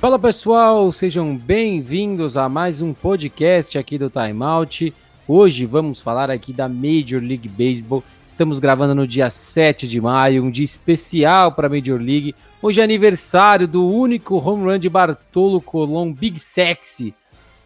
[0.00, 4.94] Fala pessoal, sejam bem-vindos a mais um podcast aqui do Time Out.
[5.28, 8.02] Hoje vamos falar aqui da Major League Baseball.
[8.24, 12.34] Estamos gravando no dia 7 de maio, um dia especial para a Major League.
[12.62, 17.14] Hoje é aniversário do único home run de Bartolo Colon, Big Sexy,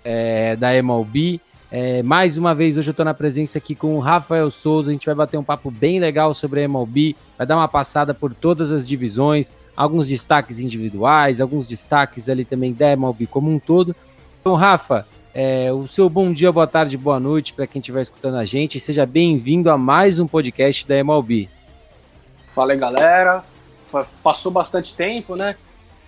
[0.04, 1.40] é, da MLB.
[1.70, 4.90] É, mais uma vez, hoje eu estou na presença aqui com o Rafael Souza.
[4.90, 8.12] A gente vai bater um papo bem legal sobre a MLB, vai dar uma passada
[8.12, 13.58] por todas as divisões, alguns destaques individuais, alguns destaques ali também da MLB como um
[13.58, 13.94] todo.
[14.40, 18.36] Então, Rafa, é, o seu bom dia, boa tarde, boa noite para quem estiver escutando
[18.36, 18.78] a gente.
[18.78, 21.48] Seja bem-vindo a mais um podcast da MLB.
[22.54, 23.44] Fala aí, galera.
[24.22, 25.56] Passou bastante tempo, né?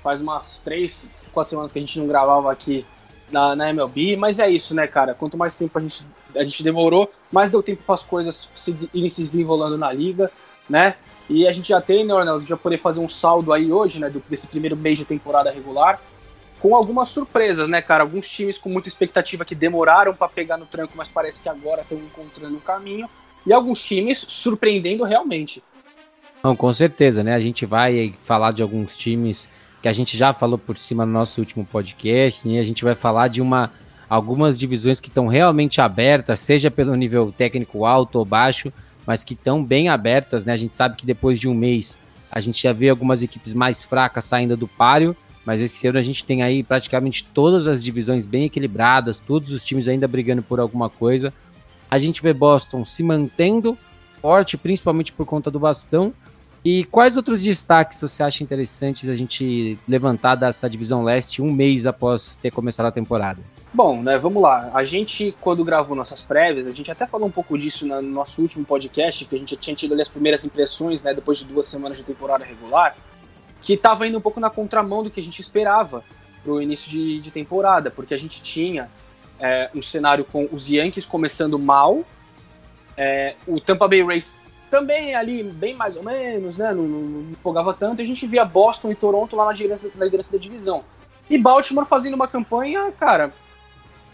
[0.03, 2.87] Faz umas três, quatro semanas que a gente não gravava aqui
[3.31, 5.15] na, na MLB, mas é isso, né, cara?
[5.15, 8.89] Quanto mais tempo a gente, a gente demorou, mais deu tempo para as coisas se,
[8.95, 10.31] irem se desenrolando na liga,
[10.69, 10.95] né?
[11.29, 14.13] E a gente já tem, né, Ornelas, vai poder fazer um saldo aí hoje, né,
[14.29, 16.01] desse primeiro mês de temporada regular,
[16.61, 18.03] com algumas surpresas, né, cara?
[18.03, 21.83] Alguns times com muita expectativa que demoraram para pegar no tranco, mas parece que agora
[21.83, 23.09] estão encontrando o caminho,
[23.45, 25.63] e alguns times surpreendendo realmente.
[26.43, 27.35] Não, com certeza, né?
[27.35, 29.49] A gente vai falar de alguns times
[29.83, 32.59] que a gente já falou por cima no nosso último podcast, né?
[32.59, 33.73] A gente vai falar de uma
[34.09, 38.73] algumas divisões que estão realmente abertas, seja pelo nível técnico alto ou baixo,
[39.07, 40.53] mas que estão bem abertas, né?
[40.53, 41.97] A gente sabe que depois de um mês
[42.31, 46.03] a gente já vê algumas equipes mais fracas saindo do páreo, mas esse ano a
[46.03, 50.59] gente tem aí praticamente todas as divisões bem equilibradas, todos os times ainda brigando por
[50.59, 51.33] alguma coisa.
[51.89, 53.79] A gente vê Boston se mantendo
[54.21, 56.13] forte, principalmente por conta do bastão.
[56.65, 61.87] E quais outros destaques você acha interessantes a gente levantar dessa divisão leste um mês
[61.87, 63.41] após ter começado a temporada?
[63.77, 64.71] Bom, né, vamos lá.
[64.73, 68.41] A gente, quando gravou nossas prévias, a gente até falou um pouco disso no nosso
[68.41, 71.67] último podcast, que a gente tinha tido ali as primeiras impressões, né, depois de duas
[71.67, 72.97] semanas de temporada regular,
[73.61, 76.03] que estava indo um pouco na contramão do que a gente esperava
[76.43, 78.89] para o início de, de, temporada, porque a gente tinha
[79.39, 82.03] é, um cenário com os Yankees começando mal,
[82.97, 84.35] é, o Tampa Bay Rays
[84.71, 88.27] também ali, bem mais ou menos, né, não, não, não empolgava tanto, e a gente
[88.27, 90.83] via Boston e Toronto lá na liderança, na liderança da divisão.
[91.29, 93.35] E Baltimore fazendo uma campanha, cara,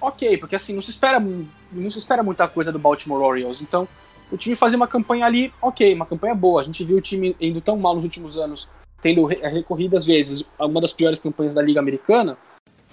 [0.02, 3.62] ok, porque assim, não se espera, não se espera muita coisa do Baltimore Orioles.
[3.62, 3.86] Então,
[4.30, 6.60] o time fazia uma campanha ali, ok, uma campanha boa.
[6.60, 8.68] A gente viu o time indo tão mal nos últimos anos,
[9.00, 12.36] tendo recorrido às vezes uma das piores campanhas da Liga Americana,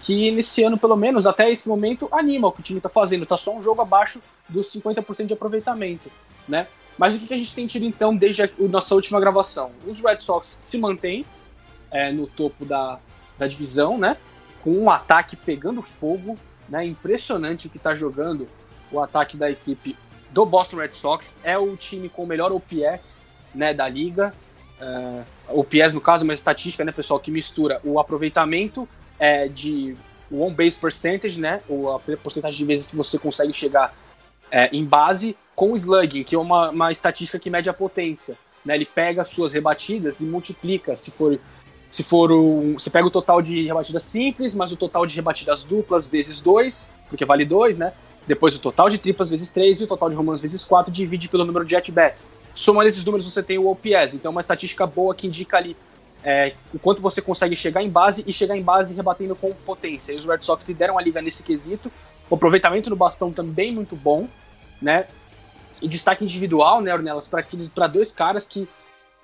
[0.03, 3.25] que nesse ano, pelo menos, até esse momento, anima o que o time está fazendo.
[3.25, 6.09] Tá só um jogo abaixo dos 50% de aproveitamento,
[6.47, 6.67] né?
[6.97, 9.71] Mas o que a gente tem tido então desde a nossa última gravação?
[9.87, 11.25] Os Red Sox se mantêm
[11.89, 12.99] é, no topo da,
[13.37, 14.17] da divisão, né?
[14.61, 16.37] Com um ataque pegando fogo,
[16.69, 16.85] né?
[16.85, 18.47] Impressionante o que está jogando
[18.91, 19.95] o ataque da equipe
[20.31, 21.35] do Boston Red Sox.
[21.43, 23.21] É o time com o melhor OPS
[23.53, 24.33] né, da liga.
[24.79, 28.87] Uh, OPS, no caso, uma estatística, né, pessoal, que mistura o aproveitamento
[29.17, 29.95] é, de
[30.31, 33.93] on base percentage, né, ou a porcentagem de vezes que você consegue chegar
[34.51, 38.37] é, em base, com o slugging, que é uma, uma estatística que mede a potência.
[38.63, 41.39] Né, ele pega as suas rebatidas e multiplica, se for
[41.89, 45.63] se for um, você pega o total de rebatidas simples, mais o total de rebatidas
[45.63, 47.93] duplas vezes 2, porque vale 2, né?
[48.27, 51.27] Depois o total de triplas vezes 3 e o total de romanos vezes 4 divide
[51.27, 52.29] pelo número de at-bats.
[52.53, 55.75] Somando esses números você tem o OPS, então é uma estatística boa que indica ali
[56.23, 60.13] é, o quanto você consegue chegar em base e chegar em base rebatendo com potência.
[60.13, 61.91] E os Red Sox lideram a liga nesse quesito.
[62.29, 64.27] O aproveitamento do bastão também muito bom,
[64.79, 65.07] né?
[65.81, 68.67] E destaque individual, né, Ornelas, para dois caras que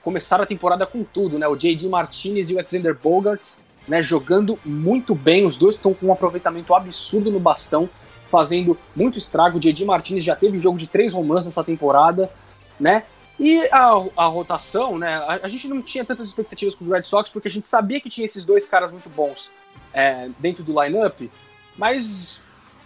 [0.05, 1.47] começaram a temporada com tudo, né?
[1.47, 1.89] O J.D.
[1.89, 4.03] Martinez e o Alexander Bogarts, né?
[4.03, 5.47] Jogando muito bem.
[5.47, 7.89] Os dois estão com um aproveitamento absurdo no bastão,
[8.29, 9.57] fazendo muito estrago.
[9.57, 9.83] O J.D.
[9.83, 12.29] Martinez já teve jogo de três romances nessa temporada,
[12.79, 13.03] né?
[13.39, 15.15] E a, a rotação, né?
[15.15, 17.99] A, a, gente não tinha tantas expectativas com os Red Sox porque a gente sabia
[17.99, 19.49] que tinha esses dois caras muito bons
[19.91, 21.21] é, dentro do lineup,
[21.75, 22.39] mas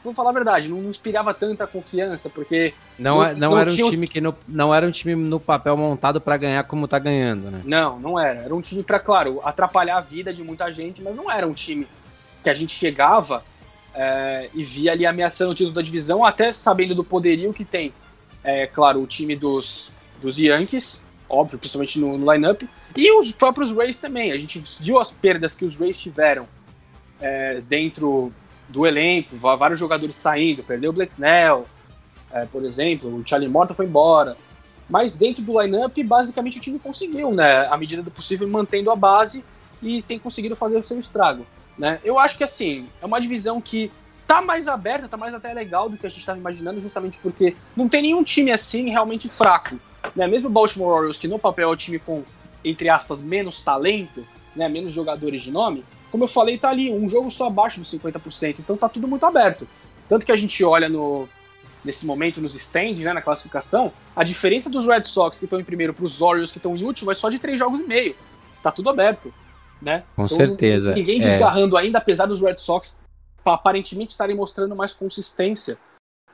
[0.03, 2.73] vou falar a verdade, não, não inspirava tanta confiança, porque.
[2.97, 4.11] Não, não, é, não, não era um time os...
[4.11, 7.61] que no, não era um time no papel montado para ganhar como tá ganhando, né?
[7.65, 8.41] Não, não era.
[8.41, 11.53] Era um time para, claro, atrapalhar a vida de muita gente, mas não era um
[11.53, 11.87] time
[12.43, 13.43] que a gente chegava
[13.93, 17.93] é, e via ali ameaçando o título da divisão, até sabendo do poderio que tem.
[18.43, 19.91] É, claro, o time dos,
[20.21, 22.63] dos Yankees, óbvio, principalmente no, no lineup,
[22.95, 24.31] e os próprios Rays também.
[24.31, 26.47] A gente viu as perdas que os Rays tiveram
[27.19, 28.31] é, dentro
[28.69, 31.65] do elenco, vários jogadores saindo, perdeu o Blake Snell,
[32.31, 34.37] é, por exemplo, o Charlie Morton foi embora.
[34.87, 38.95] Mas dentro do lineup, basicamente o time conseguiu, né, à medida do possível, mantendo a
[38.95, 39.43] base
[39.81, 41.45] e tem conseguido fazer o seu estrago.
[41.77, 41.99] Né?
[42.03, 43.91] Eu acho que assim, é uma divisão que
[44.27, 47.55] tá mais aberta, tá mais até legal do que a gente estava imaginando, justamente porque
[47.75, 49.77] não tem nenhum time assim realmente fraco.
[50.15, 50.27] Né?
[50.27, 52.23] Mesmo o Baltimore Orioles, que no papel é o time com,
[52.63, 54.25] entre aspas, menos talento,
[54.55, 57.91] né, menos jogadores de nome, como eu falei, tá ali, um jogo só abaixo dos
[57.93, 59.67] 50%, então tá tudo muito aberto.
[60.07, 61.27] Tanto que a gente olha no,
[61.83, 65.63] nesse momento nos stands, né, na classificação, a diferença dos Red Sox que estão em
[65.63, 68.15] primeiro para os Orioles que estão em último é só de três jogos e meio.
[68.63, 69.33] Tá tudo aberto,
[69.81, 70.03] né?
[70.15, 70.93] Com então, certeza.
[70.93, 71.23] Ninguém é.
[71.23, 71.81] desgarrando é.
[71.81, 72.99] ainda, apesar dos Red Sox
[73.45, 75.77] aparentemente estarem mostrando mais consistência,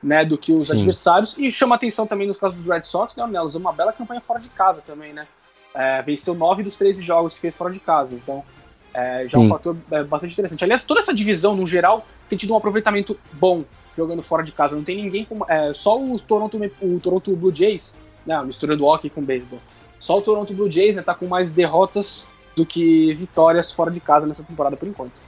[0.02, 0.74] né, do que os Sim.
[0.74, 1.38] adversários.
[1.38, 4.40] E chama atenção também nos casos dos Red Sox, né, Nelos, uma bela campanha fora
[4.40, 5.26] de casa também, né?
[5.74, 8.44] É, venceu nove dos 13 jogos que fez fora de casa, então
[8.96, 10.64] é, já é um fator é, bastante interessante.
[10.64, 13.62] Aliás, toda essa divisão, no geral, tem tido um aproveitamento bom
[13.94, 14.74] jogando fora de casa.
[14.74, 15.44] Não tem ninguém com.
[15.46, 17.94] É, só os Toronto, o Toronto Blue Jays,
[18.26, 19.60] né, misturando hockey com beisebol.
[20.00, 22.26] Só o Toronto Blue Jays né, tá com mais derrotas
[22.56, 25.22] do que vitórias fora de casa nessa temporada por enquanto.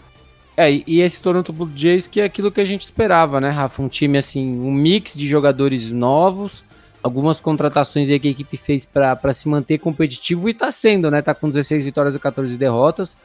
[0.56, 3.82] É, e esse Toronto Blue Jays que é aquilo que a gente esperava, né, Rafa?
[3.82, 6.64] Um time assim, um mix de jogadores novos,
[7.02, 11.20] algumas contratações aí que a equipe fez para se manter competitivo e tá sendo, né?
[11.20, 13.16] Tá com 16 vitórias e 14 derrotas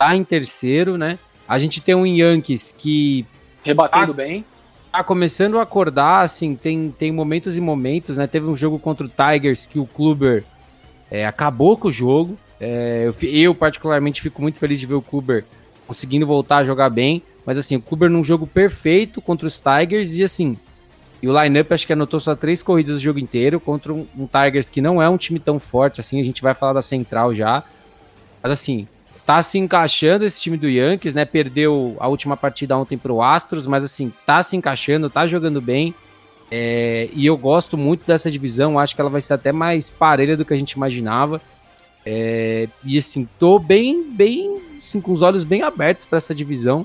[0.00, 1.18] tá em terceiro, né?
[1.46, 3.26] A gente tem um Yankees que.
[3.62, 4.46] Rebatendo tá, bem.
[4.90, 8.26] Tá começando a acordar, assim, tem, tem momentos e momentos, né?
[8.26, 10.42] Teve um jogo contra o Tigers que o Kluber
[11.10, 12.38] é, acabou com o jogo.
[12.58, 15.44] É, eu, eu, particularmente, fico muito feliz de ver o Kluber
[15.86, 17.22] conseguindo voltar a jogar bem.
[17.44, 20.56] Mas, assim, o Kluber num jogo perfeito contra os Tigers e, assim.
[21.22, 24.26] E o lineup acho que anotou só três corridas do jogo inteiro contra um, um
[24.26, 26.18] Tigers que não é um time tão forte assim.
[26.18, 27.62] A gente vai falar da central já.
[28.42, 28.88] Mas, assim,
[29.30, 31.24] tá se encaixando esse time do Yankees, né?
[31.24, 35.94] Perdeu a última partida ontem pro Astros, mas assim, tá se encaixando, tá jogando bem.
[36.50, 40.36] É, e eu gosto muito dessa divisão, acho que ela vai ser até mais parelha
[40.36, 41.40] do que a gente imaginava.
[42.04, 46.84] É, e assim, tô bem, bem, assim, com os olhos bem abertos para essa divisão,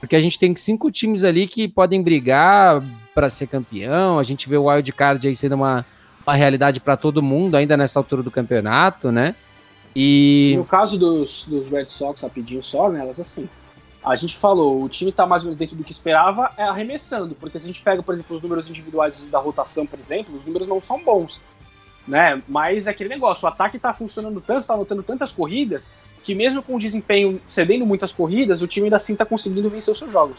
[0.00, 2.82] porque a gente tem cinco times ali que podem brigar
[3.14, 4.18] para ser campeão.
[4.18, 5.86] A gente vê o Wild Card aí sendo uma,
[6.26, 9.36] uma realidade para todo mundo ainda nessa altura do campeonato, né?
[9.94, 13.48] E no caso dos, dos Red Sox, rapidinho só, né, assim,
[14.04, 17.34] a gente falou, o time tá mais ou menos dentro do que esperava, é arremessando,
[17.34, 20.44] porque se a gente pega, por exemplo, os números individuais da rotação, por exemplo, os
[20.44, 21.40] números não são bons,
[22.06, 22.42] né?
[22.46, 25.90] Mas é aquele negócio, o ataque tá funcionando tanto, tá anotando tantas corridas,
[26.22, 29.92] que mesmo com o desempenho cedendo muitas corridas, o time ainda assim tá conseguindo vencer
[29.92, 30.38] os seus jogos.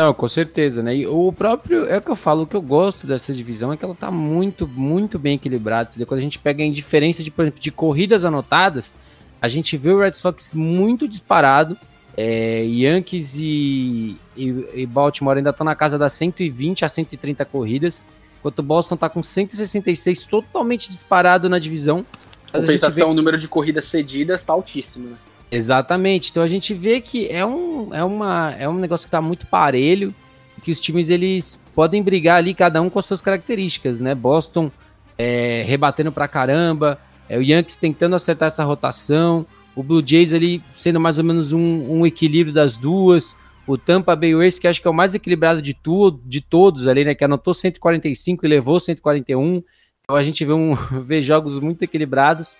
[0.00, 0.96] Não, com certeza, né?
[0.96, 3.76] E o próprio, é o que eu falo, o que eu gosto dessa divisão é
[3.76, 5.90] que ela tá muito, muito bem equilibrada.
[5.90, 6.06] Entendeu?
[6.06, 8.94] Quando a gente pega em diferença de, por exemplo, de corridas anotadas,
[9.42, 11.76] a gente vê o Red Sox muito disparado.
[12.16, 18.02] É, Yankees e, e, e, Baltimore ainda estão na casa das 120 a 130 corridas,
[18.38, 22.06] enquanto o Boston tá com 166 totalmente disparado na divisão.
[22.50, 23.12] Compensação, vê...
[23.12, 25.16] o número de corridas cedidas tá altíssimo, né?
[25.50, 26.30] Exatamente.
[26.30, 29.46] Então a gente vê que é um, é uma, é um negócio que tá muito
[29.46, 30.14] parelho,
[30.62, 34.14] que os times eles podem brigar ali cada um com as suas características, né?
[34.14, 34.70] Boston
[35.18, 40.62] é, rebatendo pra caramba, é, o Yankees tentando acertar essa rotação, o Blue Jays ali
[40.72, 43.34] sendo mais ou menos um, um equilíbrio das duas,
[43.66, 46.86] o Tampa Bay Rays que acho que é o mais equilibrado de tudo, de todos
[46.86, 47.14] ali, né?
[47.14, 49.62] Que anotou 145 e levou 141.
[50.02, 52.56] Então a gente vê, um, vê jogos muito equilibrados.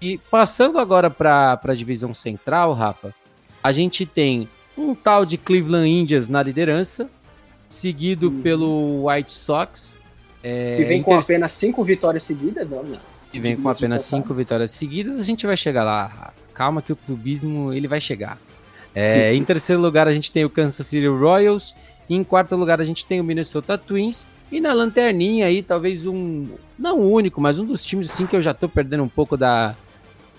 [0.00, 3.14] E passando agora para a divisão central, Rafa,
[3.62, 7.08] a gente tem um tal de Cleveland Indians na liderança,
[7.68, 8.42] seguido uhum.
[8.42, 9.96] pelo White Sox.
[10.42, 13.00] É, que vem com apenas cinco vitórias seguidas, não, não.
[13.28, 16.34] Que vem com apenas cinco vitórias seguidas, a gente vai chegar lá, Rafa.
[16.54, 18.38] Calma que o clubismo ele vai chegar.
[18.94, 21.74] É, em terceiro lugar a gente tem o Kansas City Royals,
[22.08, 26.46] em quarto lugar a gente tem o Minnesota Twins e na lanterninha aí talvez um
[26.78, 29.36] não o único, mas um dos times assim que eu já tô perdendo um pouco
[29.36, 29.74] da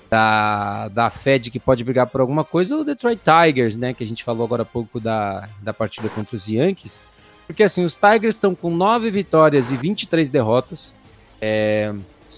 [0.10, 3.94] da, da Fed que pode brigar por alguma coisa, o Detroit Tigers, né?
[3.94, 7.02] Que a gente falou agora há pouco da, da partida contra os Yankees.
[7.46, 10.94] Porque assim, os Tigers estão com 9 vitórias e 23 derrotas.
[11.42, 11.94] É,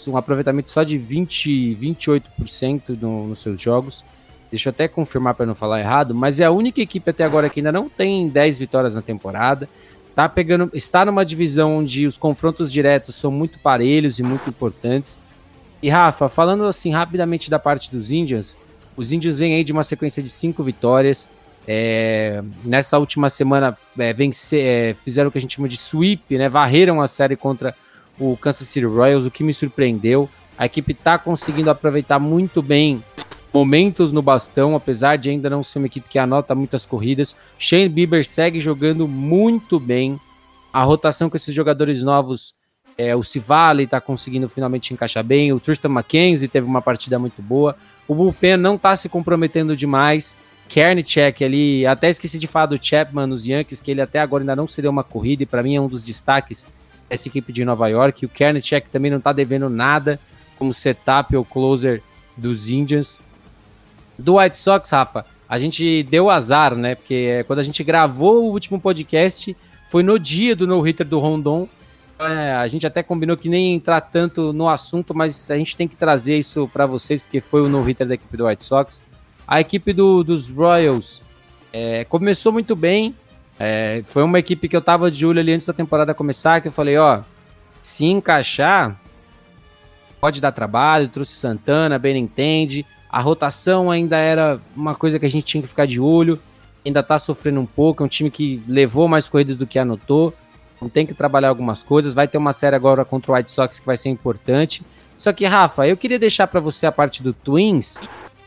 [0.08, 4.06] um aproveitamento só de 20, 28% no, nos seus jogos.
[4.52, 7.50] Deixa eu até confirmar para não falar errado, mas é a única equipe até agora
[7.50, 9.70] que ainda não tem 10 vitórias na temporada.
[10.16, 15.20] Tá pegando, está numa divisão onde os confrontos diretos são muito parelhos e muito importantes.
[15.82, 18.58] E Rafa, falando assim rapidamente da parte dos Indians,
[18.98, 21.30] os Indians vêm aí de uma sequência de cinco vitórias.
[21.66, 26.38] É, nessa última semana é, vencer, é, fizeram o que a gente chama de sweep,
[26.38, 26.50] né?
[26.50, 27.76] Varreram a série contra
[28.20, 30.30] o Kansas City Royals, o que me surpreendeu.
[30.58, 33.02] A equipe está conseguindo aproveitar muito bem
[33.54, 37.36] momentos no bastão, apesar de ainda não ser uma equipe que anota muitas corridas.
[37.58, 40.20] Shane Bieber segue jogando muito bem.
[40.72, 42.54] A rotação com esses jogadores novos
[43.00, 45.54] é, o Civale está conseguindo finalmente encaixar bem.
[45.54, 47.74] O Tristan McKenzie teve uma partida muito boa.
[48.06, 50.36] O Bullpen não está se comprometendo demais.
[50.68, 54.54] Kernicek ali, até esqueci de falar do Chapman nos Yankees, que ele até agora ainda
[54.54, 56.68] não se deu uma corrida e para mim é um dos destaques
[57.08, 58.26] dessa equipe de Nova York.
[58.26, 60.20] O Kernicek também não está devendo nada
[60.58, 62.04] como setup ou closer
[62.36, 63.18] dos Indians.
[64.18, 66.96] Do White Sox, Rafa, a gente deu azar, né?
[66.96, 69.56] Porque quando a gente gravou o último podcast,
[69.88, 71.66] foi no dia do no-hitter do Rondon.
[72.20, 75.88] É, a gente até combinou que nem entrar tanto no assunto, mas a gente tem
[75.88, 79.02] que trazer isso para vocês, porque foi o no-hitter da equipe do White Sox.
[79.48, 81.24] A equipe do, dos Royals
[81.72, 83.16] é, começou muito bem.
[83.58, 86.68] É, foi uma equipe que eu tava de olho ali antes da temporada começar, que
[86.68, 87.22] eu falei, ó,
[87.82, 89.00] se encaixar,
[90.20, 91.08] pode dar trabalho.
[91.08, 92.86] Trouxe Santana, entende.
[93.10, 96.38] A rotação ainda era uma coisa que a gente tinha que ficar de olho.
[96.86, 98.04] Ainda tá sofrendo um pouco.
[98.04, 100.34] É um time que levou mais corridas do que anotou.
[100.80, 102.14] Então tem que trabalhar algumas coisas.
[102.14, 104.82] Vai ter uma série agora contra o White Sox que vai ser importante.
[105.18, 108.00] Só que, Rafa, eu queria deixar para você a parte do Twins,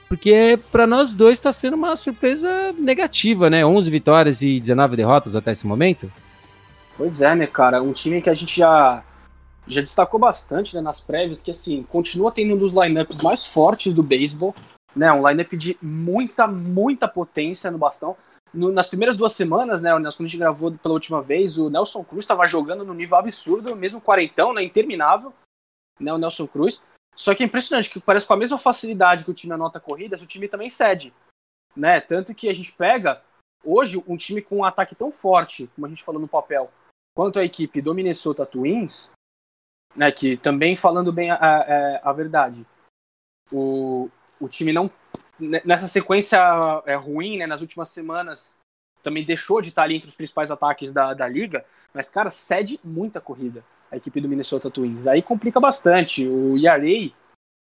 [0.08, 2.48] porque para nós dois está sendo uma surpresa
[2.78, 3.64] negativa, né?
[3.64, 6.10] 11 vitórias e 19 derrotas até esse momento.
[6.96, 7.82] Pois é, né, cara?
[7.82, 9.04] Um time que a gente já
[9.66, 13.94] já destacou bastante né, nas prévias que assim continua tendo um dos lineups mais fortes
[13.94, 14.54] do beisebol,
[14.96, 15.12] né?
[15.12, 18.16] Um lineup de muita, muita potência no bastão
[18.52, 22.04] no, nas primeiras duas semanas, né, quando a gente gravou pela última vez, o Nelson
[22.04, 25.32] Cruz estava jogando no nível absurdo, mesmo quarentão, né, interminável,
[25.98, 26.82] né, o Nelson Cruz.
[27.14, 30.22] Só que é impressionante que parece com a mesma facilidade que o time anota corridas,
[30.22, 31.12] o time também cede,
[31.76, 32.00] né?
[32.00, 33.22] Tanto que a gente pega
[33.62, 36.72] hoje um time com um ataque tão forte, como a gente falou no papel,
[37.14, 39.12] quanto a equipe do Minnesota Twins,
[39.94, 42.66] né, que também falando bem a, a, a verdade,
[43.52, 44.90] o, o time não
[45.64, 46.38] nessa sequência
[46.86, 48.58] é, ruim, né, nas últimas semanas,
[49.02, 52.78] também deixou de estar ali entre os principais ataques da, da liga, mas, cara, cede
[52.84, 55.06] muita corrida a equipe do Minnesota Twins.
[55.06, 56.26] Aí complica bastante.
[56.26, 57.12] O ERA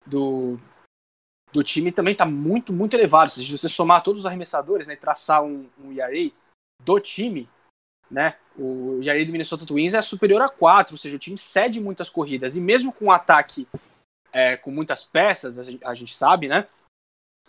[0.06, 0.58] do,
[1.52, 3.30] do time também está muito, muito elevado.
[3.30, 6.32] Se você somar todos os arremessadores né, e traçar um, um ERA
[6.82, 7.50] do time,
[8.10, 11.82] né, o ERA do Minnesota Twins é superior a 4, ou seja, o time cede
[11.82, 12.56] muitas corridas.
[12.56, 13.68] E mesmo com um ataque
[14.32, 16.66] é, com muitas peças, a gente, a gente sabe, né,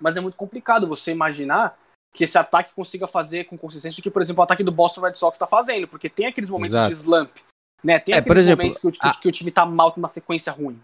[0.03, 1.79] mas é muito complicado você imaginar
[2.13, 5.03] que esse ataque consiga fazer com consistência o que, por exemplo, o ataque do Boston
[5.03, 6.95] Red Sox está fazendo, porque tem aqueles momentos Exato.
[6.95, 7.31] de slump,
[7.83, 7.99] né?
[7.99, 9.15] Tem é, aqueles exemplo, momentos que o, a...
[9.15, 10.79] que o time está mal numa sequência ruim.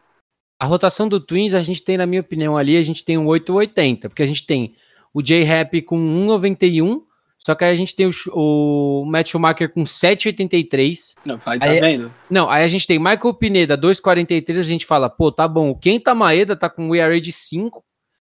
[0.61, 3.27] A rotação do Twins, a gente tem, na minha opinião, ali, a gente tem um
[3.27, 4.75] 880, porque a gente tem
[5.13, 7.03] o J-Rap com 1,91,
[7.39, 11.15] só que aí a gente tem o, o Matt Schumacher com 7,83.
[11.25, 12.13] Não, vai, tá aí, vendo?
[12.29, 15.79] Não, aí a gente tem Michael Pineda, 2,43, a gente fala, pô, tá bom, o
[15.79, 17.85] Kenta Maeda tá com um ERA de 5,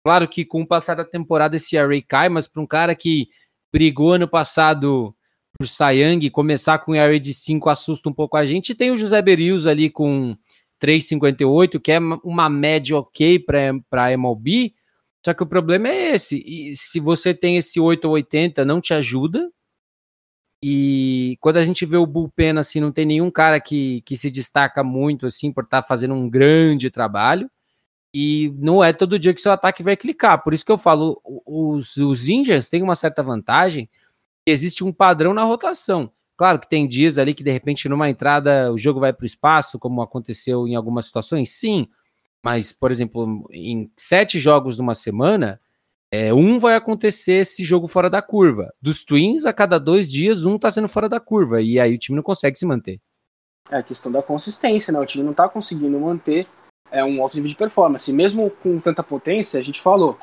[0.03, 3.29] Claro que com o passar da temporada esse array cai, mas para um cara que
[3.71, 5.15] brigou ano passado
[5.57, 8.73] por Sayang, começar com array de 5 assusta um pouco a gente.
[8.73, 10.35] Tem o José Berius ali com
[10.81, 14.73] 3,58, que é uma média ok para MLB.
[15.23, 16.43] Só que o problema é esse.
[16.45, 19.51] E se você tem esse 8 ou 80, não te ajuda.
[20.63, 24.29] E quando a gente vê o bullpen assim, não tem nenhum cara que, que se
[24.29, 27.49] destaca muito assim por estar tá fazendo um grande trabalho.
[28.13, 30.43] E não é todo dia que seu ataque vai clicar.
[30.43, 32.25] Por isso que eu falo, os, os
[32.69, 33.89] têm uma certa vantagem.
[34.45, 36.11] Existe um padrão na rotação.
[36.35, 39.27] Claro que tem dias ali que de repente numa entrada o jogo vai para o
[39.27, 41.87] espaço, como aconteceu em algumas situações, sim.
[42.43, 45.61] Mas, por exemplo, em sete jogos numa semana,
[46.11, 48.73] é, um vai acontecer esse jogo fora da curva.
[48.81, 51.61] Dos Twins, a cada dois dias, um está sendo fora da curva.
[51.61, 52.99] E aí o time não consegue se manter.
[53.69, 54.99] É a questão da consistência, né?
[54.99, 56.47] O time não está conseguindo manter
[56.91, 58.11] é um alto nível de performance.
[58.11, 60.19] Mesmo com tanta potência, a gente falou.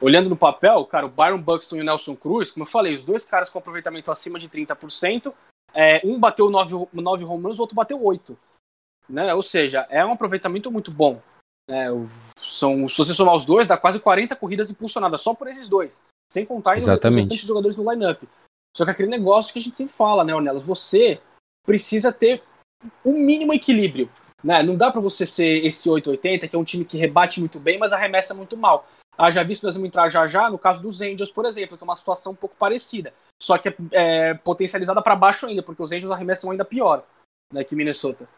[0.00, 3.04] Olhando no papel, cara, o Byron Buxton e o Nelson Cruz, como eu falei, os
[3.04, 5.32] dois caras com aproveitamento acima de 30%,
[5.72, 8.36] é, um bateu 9, 9 home runs, o outro bateu 8.
[9.08, 9.32] Né?
[9.32, 11.22] Ou seja, é um aproveitamento muito bom.
[11.68, 11.86] Né?
[12.38, 16.04] São, se você somar os dois, dá quase 40 corridas impulsionadas só por esses dois.
[16.30, 17.08] Sem contar Exatamente.
[17.08, 18.22] os restantes jogadores no lineup.
[18.76, 20.62] Só que aquele negócio que a gente sempre fala, né, Ornelas?
[20.62, 21.20] Você
[21.64, 22.42] precisa ter
[23.02, 24.10] o um mínimo equilíbrio.
[24.46, 24.62] Né?
[24.62, 27.80] Não dá para você ser esse 880, que é um time que rebate muito bem,
[27.80, 28.88] mas arremessa muito mal.
[29.18, 31.82] Ah, já visto, nós vamos entrar já já no caso dos Angels, por exemplo, que
[31.82, 33.12] é uma situação um pouco parecida.
[33.42, 37.04] Só que é, é potencializada para baixo ainda, porque os Angels arremessam ainda pior
[37.52, 38.28] né, que Minnesota.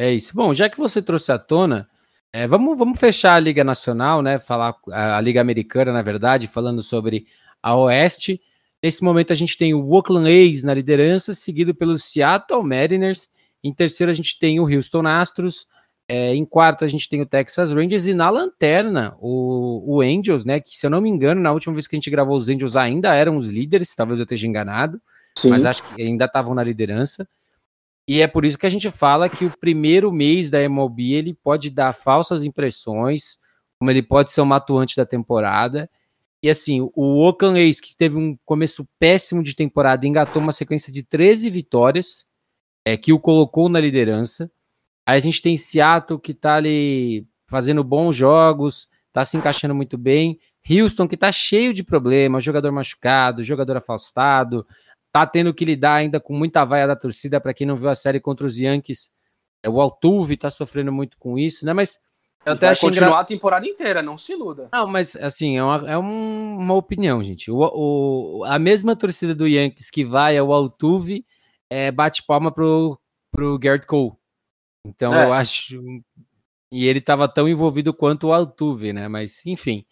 [0.00, 0.34] É isso.
[0.34, 1.90] Bom, já que você trouxe à tona,
[2.32, 4.38] é, vamos, vamos fechar a Liga Nacional, né?
[4.38, 7.26] Falar a, a Liga Americana, na verdade, falando sobre
[7.62, 8.40] a Oeste.
[8.82, 13.28] Nesse momento a gente tem o Oakland A's na liderança, seguido pelo Seattle Mariners
[13.62, 15.66] em terceiro, a gente tem o Houston Astros.
[16.08, 18.06] É, em quarto, a gente tem o Texas Rangers.
[18.06, 20.60] E na lanterna, o, o Angels, né?
[20.60, 22.76] Que se eu não me engano, na última vez que a gente gravou os Angels
[22.76, 23.94] ainda eram os líderes.
[23.94, 25.00] Talvez eu esteja enganado.
[25.38, 25.50] Sim.
[25.50, 27.26] Mas acho que ainda estavam na liderança.
[28.06, 31.34] E é por isso que a gente fala que o primeiro mês da MLB ele
[31.34, 33.38] pode dar falsas impressões,
[33.78, 35.88] como ele pode ser uma atuante da temporada.
[36.42, 40.92] E assim, o Oakland A's, que teve um começo péssimo de temporada, engatou uma sequência
[40.92, 42.26] de 13 vitórias
[42.84, 44.50] é, que o colocou na liderança.
[45.06, 49.98] Aí a gente tem Seattle que está ali fazendo bons jogos, está se encaixando muito
[49.98, 50.38] bem.
[50.68, 54.66] Houston, que tá cheio de problemas, jogador machucado, jogador afastado,
[55.12, 57.94] tá tendo que lidar ainda com muita vaia da torcida, para quem não viu a
[57.94, 59.12] série contra os Yankees,
[59.62, 61.72] é, o Altuve tá sofrendo muito com isso, né?
[61.72, 62.00] Mas
[62.44, 63.20] eu até vai continuar engra...
[63.20, 64.68] a temporada inteira, não se iluda.
[64.72, 67.50] Não, mas assim, é uma, é uma opinião, gente.
[67.50, 71.24] O, o, a mesma torcida do Yankees que vai ao Altuve
[71.72, 73.00] é, bate palma pro,
[73.30, 74.12] pro Garrett Cole.
[74.86, 75.24] Então é.
[75.24, 75.80] eu acho.
[76.70, 79.08] E ele estava tão envolvido quanto o Altuve, né?
[79.08, 79.86] Mas, enfim.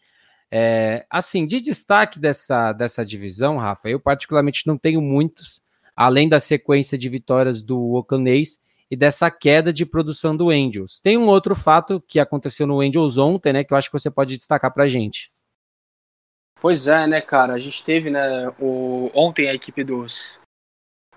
[0.53, 5.63] É, assim, de destaque dessa, dessa divisão, Rafa, eu particularmente não tenho muitos,
[5.97, 8.61] além da sequência de vitórias do Oakland A's
[8.91, 10.99] e dessa queda de produção do Angels.
[11.01, 14.11] Tem um outro fato que aconteceu no Angels ontem, né, que eu acho que você
[14.11, 15.31] pode destacar pra gente.
[16.61, 20.43] Pois é, né, cara, a gente teve, né, o, ontem a equipe dos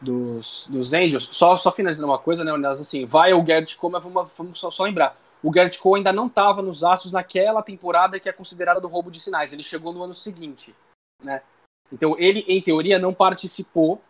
[0.04, 4.04] dos, dos Angels, só, só finalizando uma coisa, né, assim, vai o Garrett Cole, mas
[4.04, 8.20] vamos, vamos só, só lembrar, o Garrett Cole ainda não estava nos Astros naquela temporada
[8.20, 10.76] que é considerada do roubo de sinais, ele chegou no ano seguinte,
[11.24, 11.42] né,
[11.92, 14.02] então ele, em teoria, não participou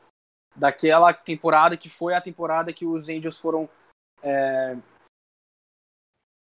[0.56, 3.68] daquela temporada que foi a temporada que os Angels foram
[4.22, 4.78] é,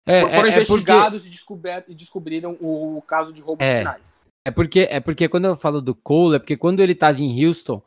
[0.05, 1.91] é, foram é, é investigados porque...
[1.91, 3.77] e, descobriram o caso de roubo de é.
[3.77, 4.21] sinais.
[4.45, 7.45] É porque, é porque quando eu falo do Cole, é porque quando ele estava em
[7.45, 7.81] Houston,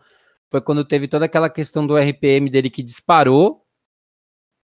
[0.54, 3.64] foi quando teve toda aquela questão do RPM dele que disparou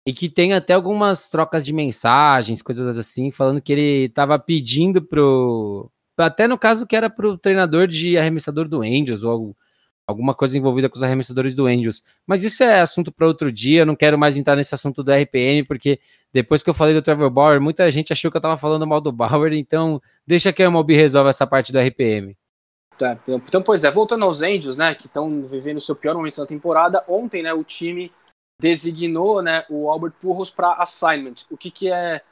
[0.06, 5.01] e que tem até algumas trocas de mensagens, coisas assim, falando que ele estava pedindo
[5.01, 5.89] pro.
[6.17, 9.58] Até no caso que era pro treinador de arremessador do Angels, ou algo
[10.06, 12.03] alguma coisa envolvida com os arremessadores do Angels.
[12.25, 15.12] Mas isso é assunto para outro dia, eu não quero mais entrar nesse assunto do
[15.13, 16.01] RPM, porque
[16.34, 19.00] depois que eu falei do Trevor Bauer, muita gente achou que eu estava falando mal
[19.00, 22.35] do Bauer, então deixa que a MLB resolve essa parte do RPM.
[22.98, 26.42] Tá, então, pois é, voltando aos Angels, né, que estão vivendo o seu pior momento
[26.42, 28.12] da temporada, ontem, né, o time
[28.60, 31.46] designou, né, o Albert Pujols para assignment.
[31.50, 32.24] O que que é,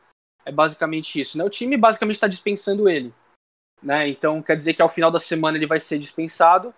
[0.45, 1.43] é basicamente isso, né?
[1.43, 3.13] O time basicamente está dispensando ele,
[3.82, 4.08] né?
[4.08, 6.73] Então quer dizer que ao final da semana ele vai ser dispensado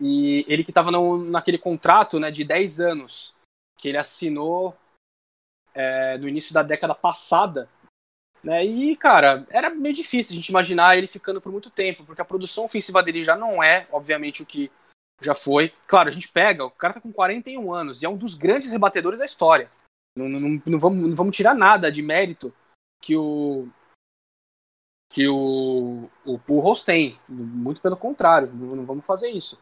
[0.00, 3.34] e ele que estava naquele contrato né, de 10 anos
[3.78, 4.76] que ele assinou
[5.74, 7.68] é, no início da década passada.
[8.42, 12.20] Né, e, cara, era meio difícil a gente imaginar ele ficando por muito tempo, porque
[12.20, 14.70] a produção ofensiva dele já não é, obviamente, o que
[15.20, 15.72] já foi.
[15.86, 18.72] Claro, a gente pega, o cara tá com 41 anos e é um dos grandes
[18.72, 19.70] rebatedores da história.
[20.16, 22.52] Não, não, não, vamos, não vamos tirar nada de mérito
[23.00, 23.68] que o
[25.12, 27.20] que o, o Pujols tem.
[27.28, 29.60] Muito pelo contrário, não, vamos fazer isso.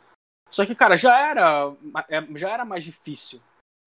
[0.48, 1.74] Só que, cara, já era,
[2.08, 3.40] é, já era mais difícil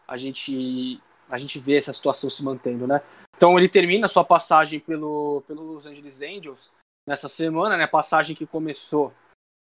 [0.08, 3.01] a gente, a gente ver essa situação se mantendo, né?
[3.36, 6.71] Então ele termina sua passagem pelo, pelo Los Angeles Angels
[7.07, 7.88] nessa semana, né?
[7.88, 9.13] Passagem que começou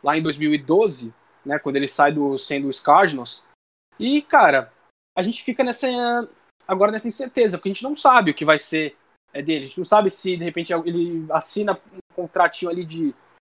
[0.04, 1.14] lá em 2012,
[1.46, 1.60] né?
[1.60, 3.44] Quando ele sai do sendo os Cardinals.
[4.00, 4.72] E, cara,
[5.18, 5.88] a gente fica nessa
[6.68, 8.96] agora nessa incerteza, porque a gente não sabe o que vai ser
[9.34, 9.66] é dele.
[9.66, 13.16] A gente não sabe se de repente ele assina um contratinho ali de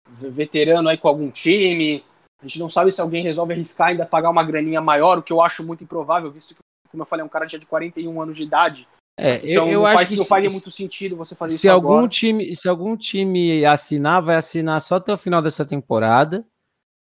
[0.08, 2.04] veterano aí com algum time,
[2.40, 5.32] a gente não sabe se alguém resolve arriscar ainda pagar uma graninha maior, o que
[5.32, 6.60] eu acho muito improvável, visto que,
[6.92, 8.87] como eu falei, é um cara já de 41 anos de idade.
[9.18, 11.70] É, então eu, eu acho faz, que não faria muito sentido você fazer se isso
[11.70, 12.09] algum agora.
[12.09, 16.46] time Se algum time assinar, vai assinar só até o final dessa temporada,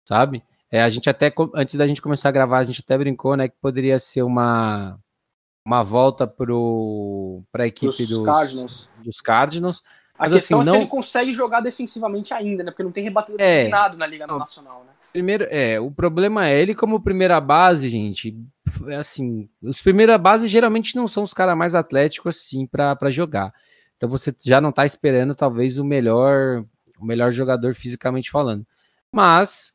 [0.07, 0.43] sabe?
[0.71, 3.47] É, a gente até, antes da gente começar a gravar, a gente até brincou, né,
[3.47, 4.99] que poderia ser uma,
[5.65, 8.89] uma volta para a equipe dos Cardinals.
[9.03, 9.83] dos Cardinals.
[10.17, 10.79] Mas, a questão assim, é não...
[10.79, 12.71] se ele consegue jogar defensivamente ainda, né?
[12.71, 14.93] Porque não tem rebatedor é, designado na Liga não, Nacional, né?
[15.15, 18.37] Primeiro, é, o problema é ele como primeira base, gente.
[18.89, 23.53] É assim, os primeira base geralmente não são os caras mais atléticos assim para jogar.
[23.95, 26.65] Então você já não tá esperando talvez o melhor,
[26.99, 28.67] o melhor jogador fisicamente falando.
[29.09, 29.73] Mas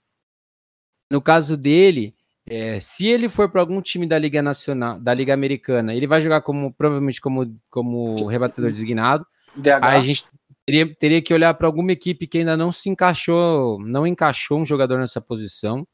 [1.10, 2.14] no caso dele,
[2.46, 6.20] é, se ele for para algum time da Liga Nacional, da Liga Americana, ele vai
[6.20, 9.26] jogar como provavelmente como como rebatedor designado.
[9.56, 9.78] DH.
[9.80, 10.26] Aí a gente
[10.70, 14.64] Teria, teria que olhar para alguma equipe que ainda não se encaixou, não encaixou um
[14.64, 15.84] jogador nessa posição.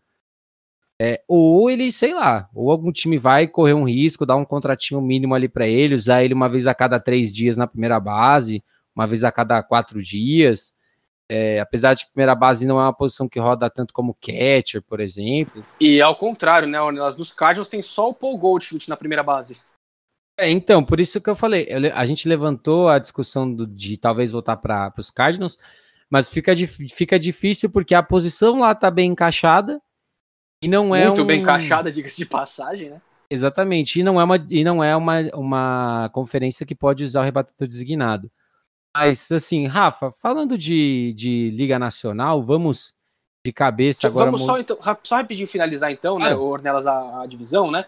[1.00, 5.00] É, ou ele, sei lá, ou algum time vai correr um risco, dar um contratinho
[5.00, 8.62] mínimo ali para ele, usar ele uma vez a cada três dias na primeira base,
[8.94, 10.74] uma vez a cada quatro dias.
[11.26, 14.82] É, apesar de que primeira base não é uma posição que roda tanto como catcher,
[14.82, 15.64] por exemplo.
[15.80, 16.78] E ao contrário, né?
[16.92, 19.56] Nas dos Cardinals tem só o Paul Goldschmidt na primeira base.
[20.38, 24.30] É, então, por isso que eu falei, a gente levantou a discussão do, de talvez
[24.30, 25.58] voltar para os Cardinals,
[26.10, 26.52] mas fica,
[26.92, 29.80] fica difícil porque a posição lá tá bem encaixada
[30.62, 31.26] e não é muito um...
[31.26, 33.00] bem encaixada, diga-se de passagem, né?
[33.30, 37.24] Exatamente, e não é uma e não é uma, uma conferência que pode usar o
[37.24, 38.30] rebatedor designado.
[38.96, 42.94] Mas assim, Rafa, falando de, de Liga Nacional, vamos
[43.44, 44.26] de cabeça agora.
[44.26, 46.34] Vamos só, então, só rapidinho finalizar então, né?
[46.34, 47.84] O Ornelas a, a divisão, né?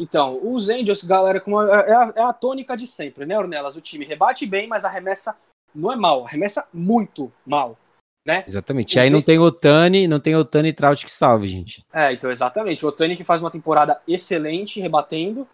[0.00, 3.76] Então, os Angels, galera, como é, é, a, é a tônica de sempre, né, Ornelas?
[3.76, 5.38] O time rebate bem, mas arremessa
[5.74, 7.78] não é mal, arremessa muito mal.
[8.26, 8.42] Né?
[8.46, 8.96] Exatamente.
[8.96, 11.84] E aí não tem o Tani, não tem o Tani Trout que salve, gente.
[11.92, 12.84] É, então exatamente.
[12.84, 15.46] O Tani que faz uma temporada excelente, rebatendo.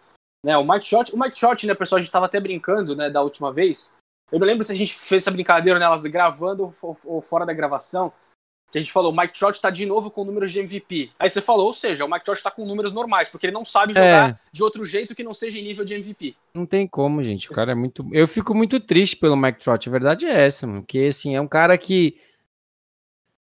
[0.44, 3.10] Né, o Mike Short, o Mike Short, né, pessoal, a gente tava até brincando, né,
[3.10, 3.96] da última vez.
[4.30, 7.44] Eu não lembro se a gente fez essa brincadeira nelas né, gravando ou, ou fora
[7.44, 8.12] da gravação,
[8.70, 11.10] que a gente falou, o Mike Trout tá de novo com números de MVP.
[11.18, 13.64] Aí você falou, ou seja, o Mike Trout tá com números normais, porque ele não
[13.64, 14.38] sabe jogar é.
[14.52, 16.34] de outro jeito que não seja em nível de MVP.
[16.52, 17.50] Não tem como, gente.
[17.50, 18.06] O cara é muito.
[18.12, 19.88] Eu fico muito triste pelo Mike Trout.
[19.88, 20.82] A verdade é essa, mano.
[20.82, 22.16] Porque, assim, é um cara que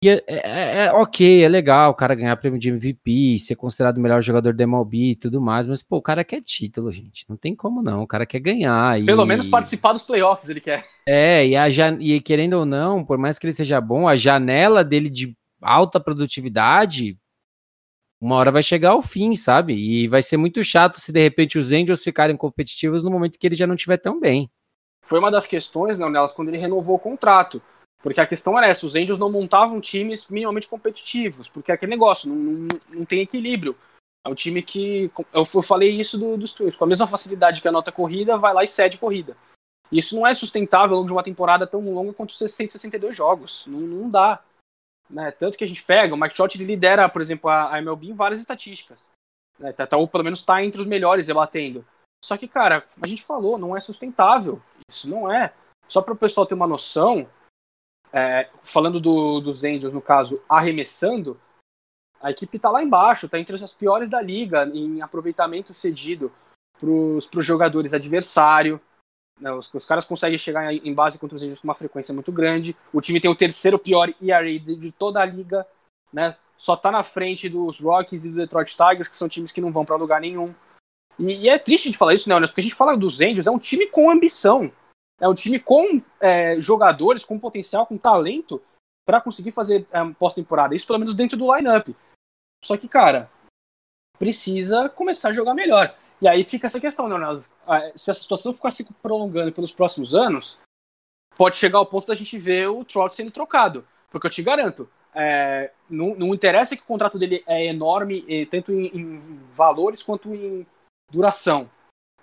[0.09, 4.01] é, é, é, ok, é legal o cara ganhar prêmio de MVP, ser considerado o
[4.01, 7.25] melhor jogador da MLB e tudo mais, mas pô, o cara quer título, gente.
[7.29, 9.03] Não tem como não, o cara quer ganhar.
[9.05, 9.25] Pelo e...
[9.25, 10.85] menos participar dos playoffs ele quer.
[11.07, 11.67] É, e, a
[11.99, 15.99] e querendo ou não, por mais que ele seja bom, a janela dele de alta
[15.99, 17.17] produtividade,
[18.19, 19.73] uma hora vai chegar ao fim, sabe?
[19.73, 23.45] E vai ser muito chato se de repente os Angels ficarem competitivos no momento que
[23.45, 24.49] ele já não estiver tão bem.
[25.01, 27.61] Foi uma das questões, né, Nelas, quando ele renovou o contrato
[28.05, 31.89] porque a questão era essa, os Angels não montavam times minimamente competitivos, porque é aquele
[31.89, 33.75] negócio, não, não, não tem equilíbrio.
[34.23, 37.67] É um time que, eu, falei isso do, dos Twins, com a mesma facilidade que
[37.67, 39.35] anota corrida, vai lá e cede corrida.
[39.91, 43.79] Isso não é sustentável ao longo de uma temporada tão longa quanto 162 jogos, não,
[43.79, 44.39] não dá.
[45.09, 45.31] Né?
[45.31, 48.13] Tanto que a gente pega, o Mike Trott lidera, por exemplo, a, a MLB em
[48.13, 49.09] várias estatísticas.
[49.57, 49.73] Né?
[49.73, 51.83] Tá, tá, ou pelo menos está entre os melhores rebatendo.
[52.23, 54.61] Só que, cara, a gente falou, não é sustentável.
[54.87, 55.51] Isso não é.
[55.87, 57.27] Só para o pessoal ter uma noção,
[58.15, 61.37] é, falando do, dos Angels, no caso, arremessando,
[62.21, 66.31] a equipe está lá embaixo, está entre as piores da liga em aproveitamento cedido
[66.79, 68.79] para os jogadores adversário.
[69.37, 72.31] Né, os, os, caras conseguem chegar em base contra os Angels com uma frequência muito
[72.31, 72.73] grande.
[72.93, 75.67] O time tem o terceiro pior ERA de, de toda a liga,
[76.11, 76.37] né?
[76.55, 79.73] Só está na frente dos Rockies e do Detroit Tigers, que são times que não
[79.73, 80.53] vão para lugar nenhum.
[81.19, 83.51] E, e, é triste de falar isso, né, Porque a gente fala dos Angels, é
[83.51, 84.71] um time com ambição.
[85.19, 88.61] É um time com é, jogadores, com potencial, com talento
[89.05, 90.75] para conseguir fazer é, pós-temporada.
[90.75, 91.89] Isso pelo menos dentro do lineup.
[92.63, 93.29] Só que, cara,
[94.17, 95.95] precisa começar a jogar melhor.
[96.21, 97.17] E aí fica essa questão, né,
[97.95, 100.61] Se a situação ficar se prolongando pelos próximos anos,
[101.37, 103.85] pode chegar ao ponto da gente ver o Trout sendo trocado.
[104.09, 108.71] Porque eu te garanto, é, não, não, interessa que o contrato dele é enorme, tanto
[108.71, 110.65] em, em, valores quanto em
[111.11, 111.69] duração.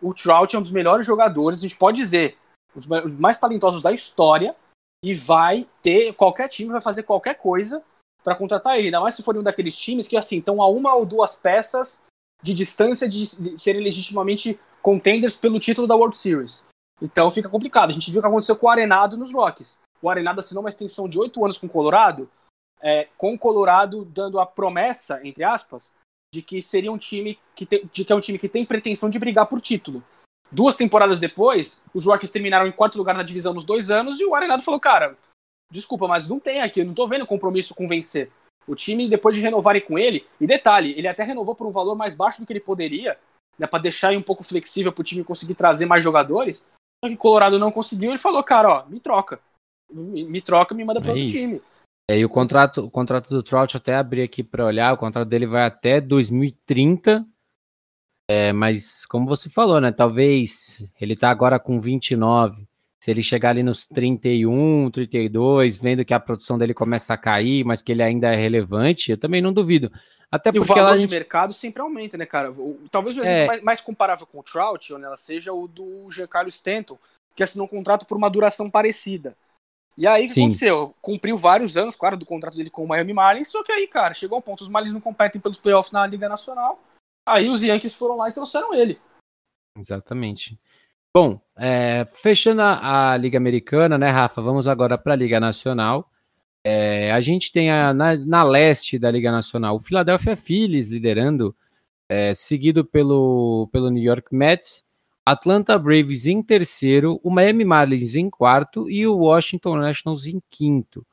[0.01, 2.37] O Trout é um dos melhores jogadores, a gente pode dizer,
[2.75, 4.57] os mais talentosos da história,
[5.05, 6.15] e vai ter.
[6.15, 7.83] Qualquer time vai fazer qualquer coisa
[8.23, 8.87] para contratar ele.
[8.87, 12.05] Ainda mais se for um daqueles times que, assim, estão a uma ou duas peças
[12.43, 16.69] de distância de, de serem legitimamente contenders pelo título da World Series.
[17.01, 17.91] Então fica complicado.
[17.91, 19.79] A gente viu o que aconteceu com o Arenado nos Rockies.
[20.01, 22.29] O Arenado assinou uma extensão de oito anos com o Colorado,
[22.81, 25.93] é, com o Colorado dando a promessa, entre aspas,
[26.33, 29.19] de que seria um time que, de que é um time que tem pretensão de
[29.19, 30.03] brigar por título.
[30.53, 34.25] Duas temporadas depois, os Rockies terminaram em quarto lugar na divisão nos dois anos e
[34.25, 35.17] o Arenado falou: Cara,
[35.71, 38.31] desculpa, mas não tem aqui, eu não tô vendo compromisso com vencer.
[38.67, 41.97] O time, depois de renovarem com ele, e detalhe, ele até renovou por um valor
[41.97, 43.19] mais baixo do que ele poderia,
[43.59, 46.71] né, para deixar aí um pouco flexível pro time conseguir trazer mais jogadores.
[47.03, 49.41] Só que Colorado não conseguiu, ele falou: Cara, ó, me troca.
[49.91, 51.63] Me, me troca, me manda para é outro time.
[52.11, 55.29] É, e o contrato, o contrato do Trout, até abri aqui para olhar, o contrato
[55.29, 57.27] dele vai até 2030
[58.33, 59.93] é, mas como você falou, né?
[59.93, 62.67] Talvez ele tá agora com 29.
[62.99, 67.63] Se ele chegar ali nos 31, 32, vendo que a produção dele começa a cair,
[67.65, 69.93] mas que ele ainda é relevante, eu também não duvido.
[70.31, 71.11] Até e porque o valor de gente...
[71.11, 72.55] mercado sempre aumenta, né, cara?
[72.91, 73.47] Talvez o exemplo é...
[73.47, 76.97] mais, mais, comparável com o Trout, ela seja o do Giancarlo Stanton,
[77.37, 79.37] que assinou um contrato por uma duração parecida.
[79.99, 80.41] E aí o que Sim.
[80.43, 80.95] aconteceu?
[81.03, 84.15] Cumpriu vários anos, claro, do contrato dele com o Miami Marlins, só que aí, cara,
[84.15, 86.81] chegou ao ponto, os Marlins não competem pelos playoffs na Liga Nacional,
[87.27, 88.99] Aí os Yankees foram lá e trouxeram ele.
[89.79, 90.59] Exatamente.
[91.15, 94.41] Bom, é, fechando a, a, Liga Americana, né, Rafa?
[94.41, 96.11] Vamos agora para a Liga Nacional.
[96.65, 101.55] É, a gente tem a, na, na, leste da Liga Nacional o Philadelphia Phillies liderando,
[102.09, 104.85] é, seguido pelo, pelo New York Mets,
[105.25, 111.07] Atlanta Braves em terceiro, o Miami Marlins em quarto e o Washington Nationals em quinto.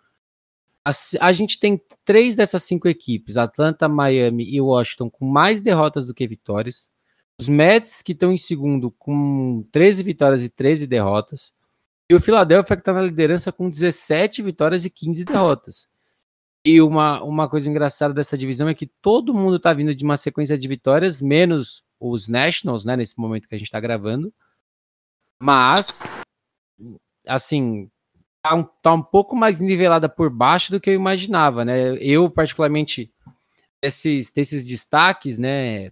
[0.86, 6.06] A, a, gente tem três dessas cinco equipes, Atlanta, Miami e Washington, com mais derrotas
[6.06, 6.90] do que vitórias.
[7.40, 11.54] Os Mets, que estão em segundo, com 13 vitórias e 13 derrotas.
[12.10, 15.88] E o Philadelphia, que está na liderança com 17 vitórias e 15 derrotas.
[16.66, 20.18] E uma, uma coisa engraçada dessa divisão é que todo mundo está vindo de uma
[20.18, 24.34] sequência de vitórias, menos os Nationals, né, nesse momento que a gente está gravando.
[25.42, 26.14] Mas,
[27.26, 27.90] assim,
[28.42, 31.96] tá um, tá um pouco mais nivelada por baixo do que eu imaginava, né?
[32.00, 33.12] Eu, particularmente,
[33.82, 35.92] esses, desses destaques, né?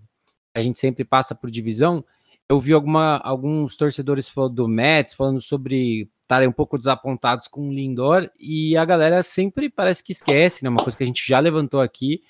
[0.54, 2.04] A gente sempre passa por divisão.
[2.50, 7.74] Eu vi alguma, alguns torcedores do Mets, falando sobre estarem um pouco desapontados com o
[7.74, 10.70] Lindor e a galera sempre parece que esquece, né?
[10.70, 12.22] Uma coisa que a gente já levantou aqui,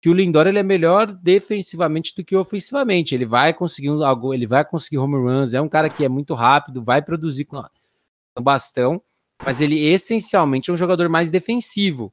[0.00, 3.14] que o Lindor ele é melhor defensivamente do que ofensivamente.
[3.14, 6.34] Ele vai conseguir algo, ele vai conseguir home runs, é um cara que é muito
[6.34, 7.60] rápido, vai produzir com
[8.36, 9.02] o bastão,
[9.44, 12.12] mas ele essencialmente é um jogador mais defensivo.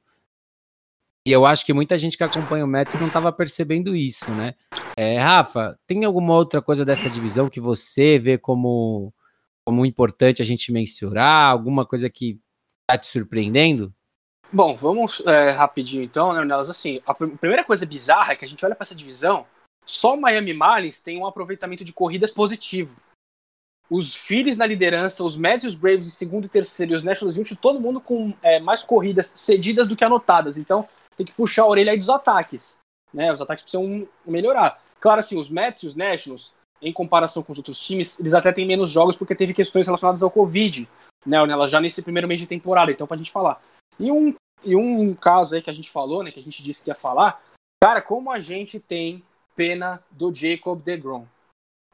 [1.26, 4.54] E eu acho que muita gente que acompanha o Mets não estava percebendo isso, né?
[4.96, 9.12] É, Rafa, tem alguma outra coisa dessa divisão que você vê como,
[9.64, 11.52] como importante a gente mencionar?
[11.52, 12.40] Alguma coisa que
[12.80, 13.92] está te surpreendendo?
[14.50, 16.70] Bom, vamos é, rapidinho então, né, Nelas?
[16.70, 19.44] Assim, a primeira coisa bizarra é que a gente olha para essa divisão,
[19.84, 22.94] só o Miami Marlins tem um aproveitamento de corridas positivo.
[23.90, 27.02] Os Phillies na liderança, os Mets e os Braves em segundo e terceiro, e os
[27.02, 30.58] Nationals em todo mundo com é, mais corridas cedidas do que anotadas.
[30.58, 32.78] Então, tem que puxar a orelha aí dos ataques.
[33.12, 33.32] Né?
[33.32, 34.78] Os ataques precisam melhorar.
[35.00, 38.52] Claro, assim, os Mets e os Nationals, em comparação com os outros times, eles até
[38.52, 40.88] têm menos jogos porque teve questões relacionadas ao Covid,
[41.26, 41.38] né?
[41.66, 43.60] Já nesse primeiro mês de temporada, então pra gente falar.
[43.98, 46.30] E um, e um caso aí que a gente falou, né?
[46.30, 47.42] Que a gente disse que ia falar,
[47.82, 49.22] cara, como a gente tem
[49.56, 51.26] pena do Jacob DeGrom.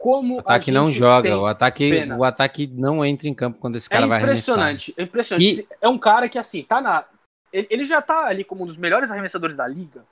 [0.04, 2.18] Como o ataque não joga, o ataque, pena.
[2.18, 4.54] o ataque não entra em campo quando esse cara é vai arremessar.
[4.54, 5.60] Impressionante, é impressionante.
[5.62, 5.68] E...
[5.80, 7.06] É um cara que, assim, tá na,
[7.50, 10.04] ele já tá ali como um dos melhores arremessadores da liga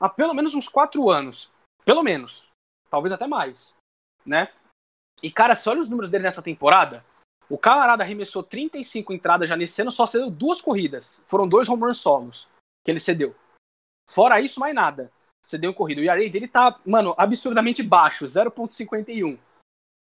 [0.00, 1.48] há pelo menos uns quatro anos.
[1.84, 2.48] Pelo menos.
[2.90, 3.76] Talvez até mais.
[4.26, 4.48] Né?
[5.22, 7.04] E, cara, se olha os números dele nessa temporada,
[7.48, 11.24] o camarada arremessou 35 entradas já nesse ano, só cedeu duas corridas.
[11.28, 12.50] Foram dois home run solos
[12.84, 13.36] que ele cedeu.
[14.10, 15.12] Fora isso, mais nada.
[15.44, 16.00] Cedeu em corrida.
[16.00, 19.38] O ERA dele tá, mano, absurdamente baixo, 0.51.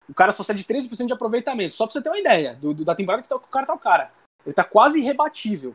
[0.08, 1.74] O cara só cede 13% de aproveitamento.
[1.74, 3.66] Só pra você ter uma ideia do, do da temporada que, tá, que o cara
[3.66, 4.12] tá o cara.
[4.44, 5.74] Ele tá quase irrebatível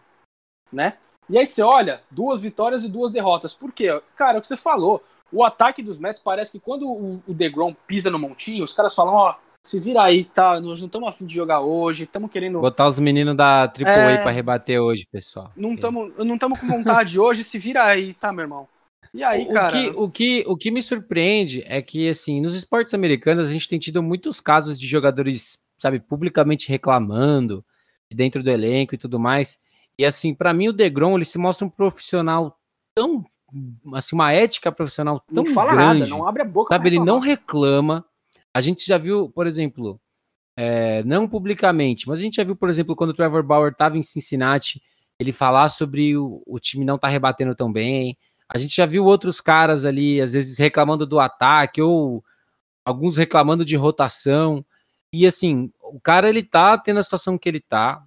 [0.72, 0.94] né?
[1.30, 3.54] E aí você olha, duas vitórias e duas derrotas.
[3.54, 3.90] Por quê?
[4.16, 5.04] Cara, é o que você falou.
[5.32, 8.94] O ataque dos Mets parece que quando o, o DeGrom pisa no montinho, os caras
[8.94, 10.60] falam, ó, se vira aí, tá?
[10.60, 12.60] Nós não estamos afim de jogar hoje, estamos querendo.
[12.60, 14.18] Botar os meninos da AAA é...
[14.18, 15.52] para rebater hoje, pessoal.
[15.56, 18.68] Não estamos não tamo com vontade hoje, se vira aí, tá, meu irmão?
[19.14, 19.72] E aí, o, cara.
[19.72, 23.68] Que, o, que, o que me surpreende é que, assim, nos esportes americanos a gente
[23.68, 27.64] tem tido muitos casos de jogadores, sabe, publicamente reclamando
[28.14, 29.60] dentro do elenco e tudo mais.
[29.98, 32.58] E assim, para mim o Degrom ele se mostra um profissional
[32.96, 33.26] tão
[33.94, 36.74] assim, uma ética profissional tão não fala grande, nada, não abre a boca.
[36.74, 38.06] Sabe, ele não reclama.
[38.54, 40.00] A gente já viu, por exemplo,
[40.58, 43.98] é, não publicamente, mas a gente já viu, por exemplo, quando o Trevor Bauer estava
[43.98, 44.82] em Cincinnati,
[45.20, 48.18] ele falar sobre o, o time não tá rebatendo tão bem.
[48.54, 52.24] A gente já viu outros caras ali, às vezes reclamando do ataque ou
[52.86, 54.66] alguns reclamando de rotação.
[55.14, 58.04] E assim, o cara ele tá tendo a situação que ele tá,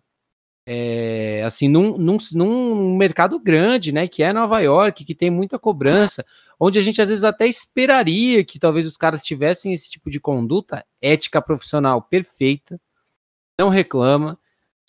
[0.66, 5.58] é, assim, num, num, num, mercado grande, né, que é Nova York, que tem muita
[5.58, 6.24] cobrança,
[6.58, 10.20] onde a gente às vezes até esperaria que talvez os caras tivessem esse tipo de
[10.20, 12.80] conduta, ética profissional perfeita,
[13.58, 14.38] não reclama,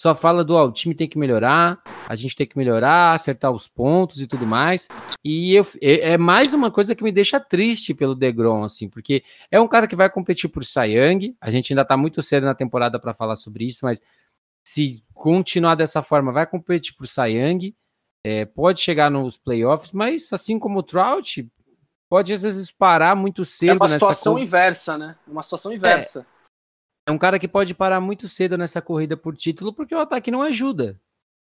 [0.05, 3.51] só fala do, ó, o time tem que melhorar, a gente tem que melhorar, acertar
[3.51, 4.87] os pontos e tudo mais,
[5.23, 9.23] e eu, é, é mais uma coisa que me deixa triste pelo Degrom, assim, porque
[9.49, 12.53] é um cara que vai competir por Sayang, a gente ainda tá muito cedo na
[12.53, 13.99] temporada para falar sobre isso, mas
[14.63, 17.75] se continuar dessa forma, vai competir por Sayang,
[18.23, 21.51] é, pode chegar nos playoffs, mas assim como o Trout,
[22.07, 23.71] pode às vezes parar muito cedo.
[23.71, 25.15] É uma situação inversa, né?
[25.27, 26.27] Uma situação inversa.
[27.07, 30.31] É, um cara que pode parar muito cedo nessa corrida por título porque o ataque
[30.31, 30.99] não ajuda.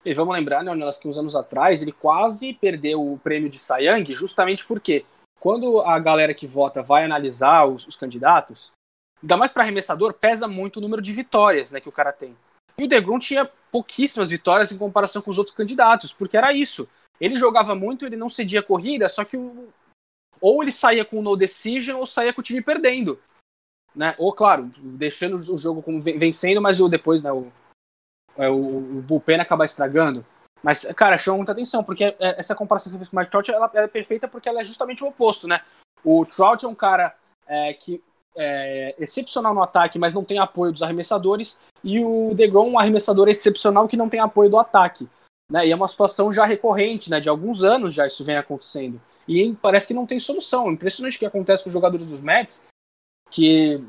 [0.04, 4.14] E vamos lembrar, né, que uns anos atrás ele quase perdeu o prêmio de Sayang
[4.14, 5.04] justamente porque
[5.40, 8.72] quando a galera que vota vai analisar os, os candidatos,
[9.22, 12.36] ainda mais para arremessador, pesa muito o número de vitórias né, que o cara tem.
[12.78, 16.88] E o DeGrom tinha pouquíssimas vitórias em comparação com os outros candidatos, porque era isso.
[17.20, 19.68] Ele jogava muito, ele não cedia corrida, só que o...
[20.40, 23.20] ou ele saía com no decision ou saía com o time perdendo.
[23.94, 24.14] Né?
[24.18, 27.48] Ou, claro, deixando o jogo como vencendo, mas depois né, o,
[28.37, 28.66] é, o,
[28.98, 30.24] o bullpen acaba estragando.
[30.62, 33.31] Mas, cara, chama muita atenção, porque é, essa comparação que você fez com o Mike
[33.31, 35.62] Trout ela, ela é perfeita porque ela é justamente o oposto, né?
[36.05, 37.14] O Trout é um cara
[37.46, 38.03] é, que
[38.37, 43.29] é, excepcional no ataque, mas não tem apoio dos arremessadores, e o DeGrom, um arremessador
[43.29, 45.09] excepcional que não tem apoio do ataque.
[45.50, 45.66] Né?
[45.66, 47.20] E é uma situação já recorrente, né?
[47.20, 49.00] de alguns anos já isso vem acontecendo.
[49.26, 50.70] E parece que não tem solução.
[50.70, 52.66] Impressionante o que acontece com os jogadores dos Mets,
[53.31, 53.83] que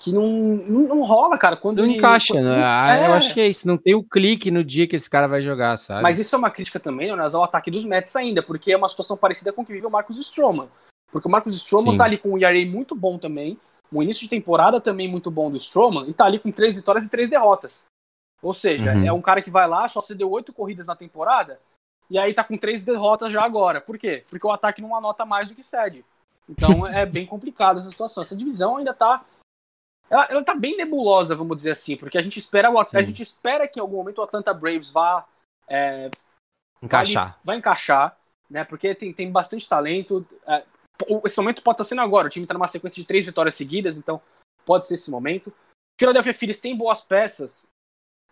[0.00, 1.58] que não, não, não, rola, cara.
[1.58, 2.62] Quando não ele, encaixa, quando, né?
[2.64, 3.06] Ah, é...
[3.06, 3.68] Eu acho que é isso.
[3.68, 6.02] Não tem o clique no dia que esse cara vai jogar, sabe?
[6.02, 8.88] Mas isso é uma crítica também, né, ao ataque dos Mets ainda, porque é uma
[8.88, 10.68] situação parecida com o que vive o Marcos Stroman.
[11.12, 11.96] Porque o Marcos Stroman Sim.
[11.98, 13.58] tá ali com um ERA muito bom também,
[13.92, 17.04] um início de temporada também muito bom do Stroman, e tá ali com três vitórias
[17.04, 17.84] e três derrotas.
[18.40, 19.06] Ou seja, uhum.
[19.06, 21.60] é um cara que vai lá, só cedeu oito corridas na temporada,
[22.08, 23.82] e aí tá com três derrotas já agora.
[23.82, 24.24] Por quê?
[24.30, 26.04] Porque o ataque não anota mais do que cede.
[26.50, 28.22] Então é bem complicado essa situação.
[28.22, 29.24] Essa divisão ainda tá
[30.10, 33.22] ela, ela tá bem nebulosa, vamos dizer assim, porque a gente espera, o, a gente
[33.22, 35.24] espera que em algum momento o Atlanta Braves vá
[35.68, 36.10] é,
[36.82, 37.34] encaixar.
[37.34, 38.18] Vai, vai, encaixar,
[38.50, 38.64] né?
[38.64, 40.26] Porque tem, tem bastante talento.
[40.44, 40.64] É,
[41.24, 42.26] esse momento pode estar sendo agora.
[42.26, 44.20] O time está numa sequência de três vitórias seguidas, então
[44.66, 45.52] pode ser esse momento.
[45.98, 47.66] Philadelphia Phillies tem boas peças,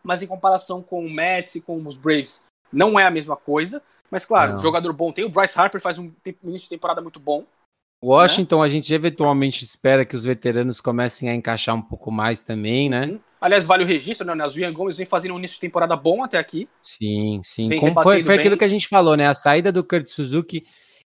[0.03, 3.81] mas em comparação com o Mets e com os Braves, não é a mesma coisa.
[4.11, 4.59] Mas claro, não.
[4.59, 5.25] jogador bom tem.
[5.25, 6.11] O Bryce Harper faz um
[6.43, 7.47] início de temporada muito bom.
[8.03, 8.65] Washington, né?
[8.65, 13.07] a gente eventualmente espera que os veteranos comecem a encaixar um pouco mais também, né?
[13.07, 13.21] Uhum.
[13.41, 14.47] Aliás, vale o registro, né?
[14.47, 16.69] O Ian Gomes vem fazendo um início de temporada bom até aqui.
[16.83, 17.69] Sim, sim.
[17.79, 19.27] Como foi, foi aquilo que a gente falou, né?
[19.27, 20.67] A saída do Kurt Suzuki,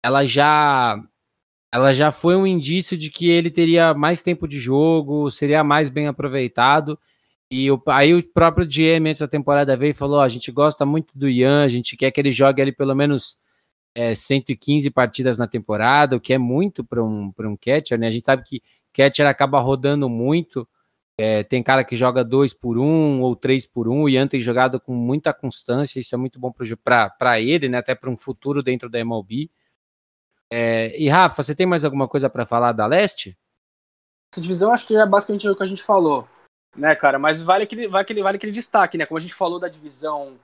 [0.03, 1.03] ela já
[1.73, 5.89] ela já foi um indício de que ele teria mais tempo de jogo, seria mais
[5.89, 6.99] bem aproveitado.
[7.51, 10.85] E o, aí o próprio GM antes da temporada veio e falou: a gente gosta
[10.85, 13.39] muito do Ian, a gente quer que ele jogue ali pelo menos
[14.01, 18.07] é, 115 partidas na temporada, o que é muito para um, um catcher, né?
[18.07, 18.63] A gente sabe que
[18.95, 20.67] catcher acaba rodando muito.
[21.19, 24.81] É, tem cara que joga dois por um ou três por um, e tem jogado
[24.81, 26.51] com muita constância, isso é muito bom
[26.83, 27.77] para ele, né?
[27.77, 29.51] Até para um futuro dentro da MLB.
[30.51, 33.37] É, e Rafa, você tem mais alguma coisa para falar da Leste?
[34.33, 36.27] Essa divisão acho que é basicamente o que a gente falou,
[36.75, 37.19] né, cara?
[37.19, 39.05] Mas vale aquele, vale aquele, vale aquele destaque, né?
[39.05, 40.39] Como a gente falou da divisão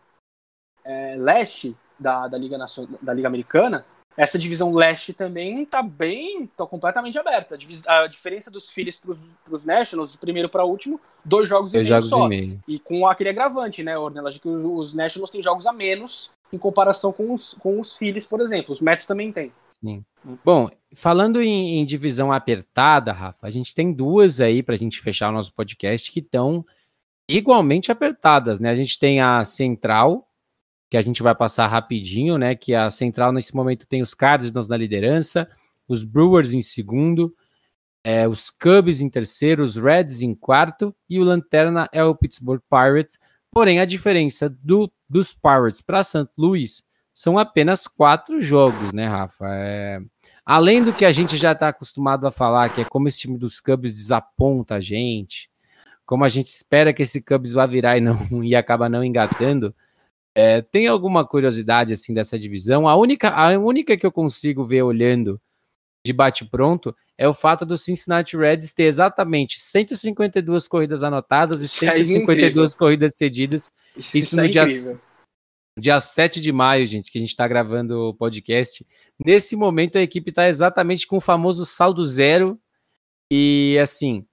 [0.85, 3.85] é, Leste da, da, Liga Nacional, da Liga Americana,
[4.17, 7.59] essa divisão leste também está bem, tá completamente aberta.
[7.87, 11.87] A, a diferença dos Phillies para os Nationals, de primeiro para último, dois jogos dois
[11.87, 12.27] e meio jogos só.
[12.27, 12.61] E, meio.
[12.67, 16.57] e com aquele agravante, né, Ornelas, que os, os, Nationals têm jogos a menos em
[16.57, 18.73] comparação com os, com os Phillies, por exemplo.
[18.73, 19.53] Os Mets também têm.
[19.81, 20.03] Sim.
[20.43, 25.01] Bom, falando em, em divisão apertada, Rafa, a gente tem duas aí para a gente
[25.01, 26.65] fechar o nosso podcast que estão
[27.29, 28.71] igualmente apertadas, né?
[28.71, 30.26] A gente tem a Central,
[30.89, 32.55] que a gente vai passar rapidinho, né?
[32.55, 35.49] Que a central nesse momento tem os Cardinals na liderança,
[35.89, 37.35] os Brewers em segundo,
[38.05, 42.63] é, os Cubs em terceiro, os Reds em quarto e o lanterna é o Pittsburgh
[42.71, 43.19] Pirates.
[43.51, 46.29] Porém, a diferença do, dos Pirates para St.
[46.37, 49.47] Louis são apenas quatro jogos, né, Rafa?
[49.49, 50.01] É...
[50.45, 53.37] Além do que a gente já está acostumado a falar, que é como esse time
[53.37, 55.51] dos Cubs desaponta a gente,
[56.05, 59.75] como a gente espera que esse Cubs vá virar e não e acaba não engatando.
[60.39, 62.87] É, tem alguma curiosidade assim dessa divisão?
[62.87, 65.41] A única, a única que eu consigo ver olhando
[66.05, 72.75] de bate-pronto é o fato do Cincinnati Reds ter exatamente 152 corridas anotadas e 152
[72.75, 73.73] é corridas cedidas.
[73.97, 74.65] Isso, Isso no é dia,
[75.79, 78.87] dia 7 de maio, gente, que a gente está gravando o podcast.
[79.19, 82.61] Nesse momento, a equipe está exatamente com o famoso saldo zero.
[83.33, 84.27] E assim,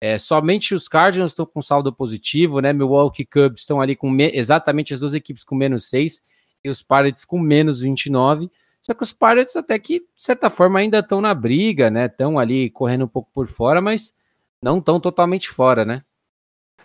[0.00, 2.72] é, somente os Cardinals estão com saldo positivo, né?
[2.72, 6.24] Milwaukee Cubs estão ali com exatamente as duas equipes com menos 6
[6.64, 8.50] e os Pirates com menos 29.
[8.80, 12.06] Só que os Pirates até que, de certa forma, ainda estão na briga, né?
[12.06, 14.14] Estão ali correndo um pouco por fora, mas
[14.62, 16.02] não estão totalmente fora, né?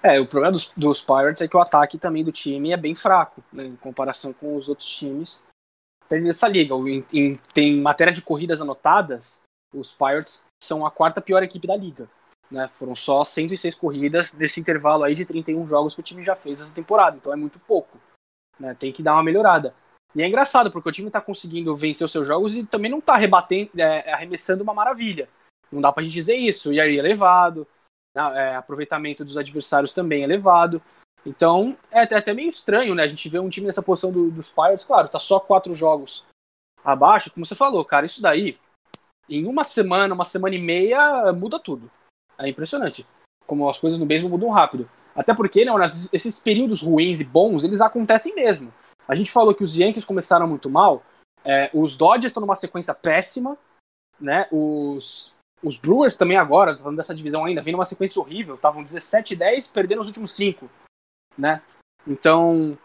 [0.03, 2.93] É, o problema dos, dos, Pirates é que o ataque também do time é bem
[2.93, 3.65] fraco, né?
[3.65, 5.45] Em comparação com os outros times
[6.07, 6.75] tem nessa liga.
[6.75, 9.41] Em, em, tem matéria de corridas anotadas,
[9.73, 12.09] os Pirates são a quarta pior equipe da liga.
[12.49, 12.69] Né?
[12.77, 16.61] Foram só 106 corridas desse intervalo aí de 31 jogos que o time já fez
[16.61, 17.99] essa temporada, então é muito pouco.
[18.59, 18.73] Né?
[18.75, 19.73] Tem que dar uma melhorada.
[20.15, 22.99] E é engraçado, porque o time está conseguindo vencer os seus jogos e também não
[22.99, 25.27] está rebatendo, é, arremessando uma maravilha.
[25.71, 26.71] Não dá pra gente dizer isso.
[26.71, 27.67] E aí elevado,
[28.15, 28.21] né?
[28.35, 30.81] é, aproveitamento dos adversários também elevado.
[31.25, 33.03] Então é até, até meio estranho, né?
[33.03, 36.23] A gente vê um time nessa posição do, dos Pirates, claro, tá só quatro jogos
[36.83, 38.59] abaixo, como você falou, cara, isso daí,
[39.27, 41.89] em uma semana, uma semana e meia, muda tudo.
[42.37, 43.05] É impressionante
[43.45, 44.89] como as coisas no beisebol mudam rápido.
[45.15, 45.71] Até porque, né,
[46.11, 48.73] esses períodos ruins e bons, eles acontecem mesmo.
[49.07, 51.03] A gente falou que os Yankees começaram muito mal,
[51.43, 53.57] é, os Dodgers estão numa sequência péssima,
[54.19, 54.47] né?
[54.51, 59.33] Os, os Brewers também agora, falando dessa divisão ainda, vem numa sequência horrível, estavam 17
[59.33, 60.67] e 10, perdendo os últimos 5,
[61.37, 61.61] né?
[62.05, 62.77] Então,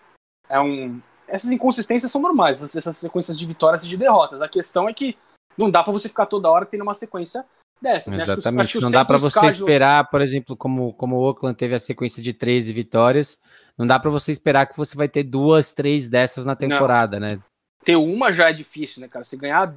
[0.49, 1.01] é um...
[1.27, 4.43] essas inconsistências são normais, essas sequências de vitórias e de derrotas.
[4.43, 5.17] A questão é que
[5.57, 7.47] não dá para você ficar toda hora tendo uma sequência
[7.81, 8.13] dessas.
[8.13, 8.23] Né?
[8.23, 8.81] Exatamente.
[8.81, 12.33] Não dá para você esperar, por exemplo, como, como o Oakland teve a sequência de
[12.33, 13.41] 13 vitórias,
[13.77, 17.29] não dá para você esperar que você vai ter duas, três dessas na temporada, não.
[17.29, 17.39] né?
[17.83, 19.25] Ter uma já é difícil, né, cara?
[19.25, 19.75] Você ganhar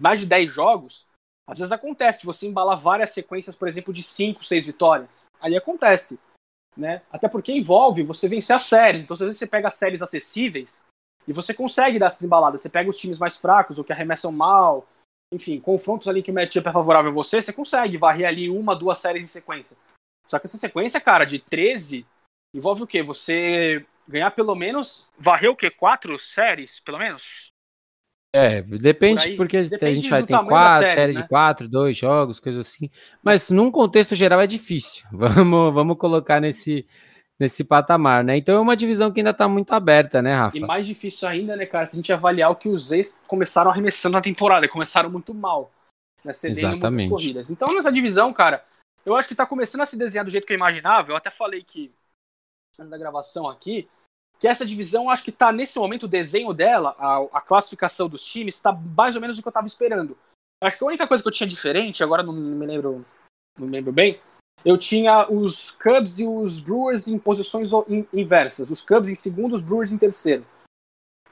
[0.00, 1.06] mais de 10 jogos,
[1.46, 5.24] às vezes acontece de você embalar várias sequências, por exemplo, de 5, 6 vitórias.
[5.40, 6.18] Ali acontece,
[6.76, 7.00] né?
[7.12, 9.04] Até porque envolve você vencer as séries.
[9.04, 10.84] Então, às vezes você pega séries acessíveis
[11.26, 12.60] e você consegue dar essas embaladas.
[12.60, 14.86] Você pega os times mais fracos ou que arremessam mal,
[15.32, 18.74] enfim, confrontos ali que o matchup é favorável a você, você consegue varrer ali uma,
[18.74, 19.76] duas séries em sequência.
[20.26, 22.06] Só que essa sequência, cara, de 13,
[22.54, 23.02] envolve o quê?
[23.02, 25.10] Você ganhar pelo menos.
[25.18, 25.70] Varrer o quê?
[25.70, 27.52] Quatro séries, pelo menos?
[28.34, 31.22] É, depende, por porque depende a gente vai ter quatro, série, série né?
[31.22, 32.90] de quatro, dois jogos, coisas assim.
[33.22, 35.06] Mas num contexto geral é difícil.
[35.12, 36.86] Vamos, vamos colocar nesse,
[37.38, 38.36] nesse patamar, né?
[38.36, 40.56] Então é uma divisão que ainda tá muito aberta, né, Rafa?
[40.56, 43.70] E mais difícil ainda, né, cara, se a gente avaliar o que os ex começaram
[43.70, 45.70] arremessando na temporada, começaram muito mal,
[46.24, 47.50] né, cedendo muitas corridas.
[47.50, 48.64] Então nessa divisão, cara,
[49.06, 51.12] eu acho que tá começando a se desenhar do jeito que eu imaginava.
[51.12, 51.92] Eu até falei que,
[52.78, 53.88] antes da gravação aqui,
[54.38, 58.24] que essa divisão, acho que tá nesse momento, o desenho dela, a, a classificação dos
[58.24, 60.16] times, está mais ou menos o que eu tava esperando.
[60.60, 63.04] Acho que a única coisa que eu tinha diferente, agora não me lembro,
[63.58, 64.20] não me lembro bem,
[64.64, 67.70] eu tinha os Cubs e os Brewers em posições
[68.12, 68.70] inversas.
[68.70, 70.44] Os Cubs em segundo, os Brewers em terceiro.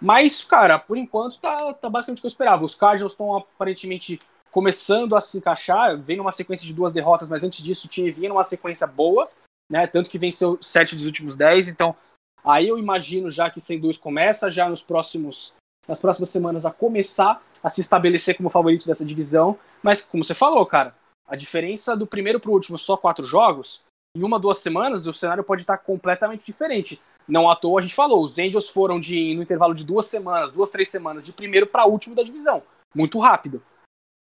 [0.00, 2.64] Mas, cara, por enquanto tá, tá basicamente o que eu esperava.
[2.64, 4.20] Os Cardinals estão aparentemente
[4.50, 8.10] começando a se encaixar, vem numa sequência de duas derrotas, mas antes disso o time
[8.10, 9.28] vinha numa sequência boa,
[9.70, 9.86] né?
[9.86, 11.94] Tanto que venceu sete dos últimos dez, então
[12.42, 15.56] aí eu imagino já que sem dois começa já nos próximos
[15.86, 20.34] nas próximas semanas a começar a se estabelecer como favorito dessa divisão, mas como você
[20.34, 20.94] falou, cara,
[21.26, 23.80] a diferença do primeiro para o último só quatro jogos,
[24.16, 27.00] em uma duas semanas o cenário pode estar completamente diferente.
[27.28, 30.52] Não à toa a gente falou, os Angels foram de no intervalo de duas semanas,
[30.52, 32.62] duas três semanas de primeiro para último da divisão,
[32.94, 33.62] muito rápido.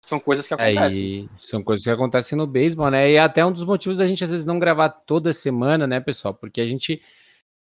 [0.05, 1.28] São coisas que acontecem.
[1.32, 3.11] É, são coisas que acontecem no beisebol, né?
[3.11, 6.01] E é até um dos motivos da gente às vezes não gravar toda semana, né,
[6.01, 6.34] pessoal?
[6.34, 7.03] Porque a gente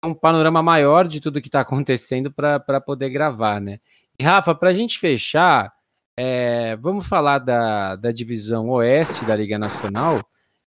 [0.01, 3.81] tem um panorama maior de tudo que está acontecendo para poder gravar, né?
[4.19, 5.75] E Rafa, para a gente fechar,
[6.17, 10.21] é, vamos falar da, da divisão oeste da Liga Nacional.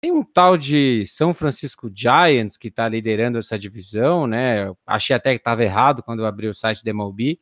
[0.01, 4.71] Tem um tal de São Francisco Giants que está liderando essa divisão, né?
[4.85, 7.39] Achei até que estava errado quando eu abri o site da MLB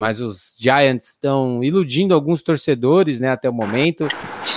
[0.00, 4.08] mas os Giants estão iludindo alguns torcedores, né, até o momento,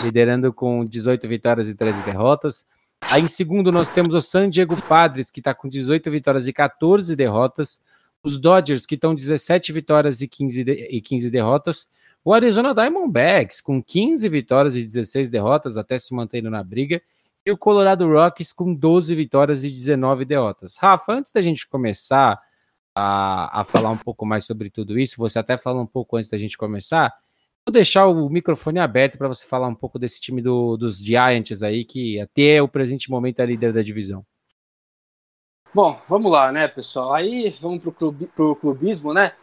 [0.01, 2.65] liderando com 18 vitórias e 13 derrotas.
[3.11, 6.53] Aí em segundo nós temos o San Diego Padres, que está com 18 vitórias e
[6.53, 7.81] 14 derrotas.
[8.23, 11.89] Os Dodgers, que estão 17 vitórias e 15, de, e 15 derrotas.
[12.25, 17.01] O Arizona Diamondbacks, com 15 vitórias e 16 derrotas, até se mantendo na briga.
[17.45, 20.77] E o Colorado Rockies, com 12 vitórias e 19 derrotas.
[20.77, 22.41] Rafa, antes da gente começar
[22.95, 26.29] a, a falar um pouco mais sobre tudo isso, você até fala um pouco antes
[26.29, 27.13] da gente começar.
[27.65, 31.61] Vou deixar o microfone aberto para você falar um pouco desse time do, dos Giants
[31.61, 34.25] aí, que até o presente momento é líder da divisão.
[35.73, 37.13] Bom, vamos lá, né, pessoal?
[37.13, 39.33] Aí vamos clube, pro clubismo, né?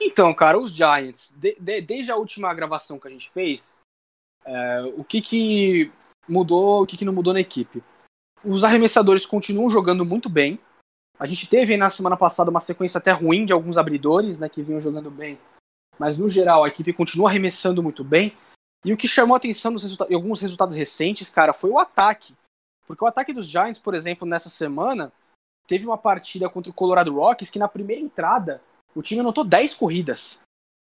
[0.00, 3.78] Então, cara, os Giants, de, de, desde a última gravação que a gente fez,
[4.44, 5.92] é, o que que
[6.28, 7.82] mudou, o que que não mudou na equipe?
[8.44, 10.58] Os arremessadores continuam jogando muito bem,
[11.18, 14.62] a gente teve na semana passada uma sequência até ruim de alguns abridores, né, que
[14.62, 15.38] vinham jogando bem.
[15.98, 18.36] Mas no geral a equipe continua arremessando muito bem.
[18.84, 21.78] E o que chamou a atenção nos resulta em alguns resultados recentes, cara, foi o
[21.78, 22.36] ataque.
[22.86, 25.10] Porque o ataque dos Giants, por exemplo, nessa semana,
[25.66, 28.60] teve uma partida contra o Colorado Rockies que na primeira entrada
[28.96, 30.40] o time anotou 10 corridas.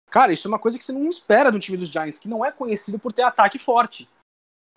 [0.10, 2.44] Cara, isso é uma coisa que você não espera do time dos Giants, que não
[2.44, 4.10] é conhecido por ter ataque forte.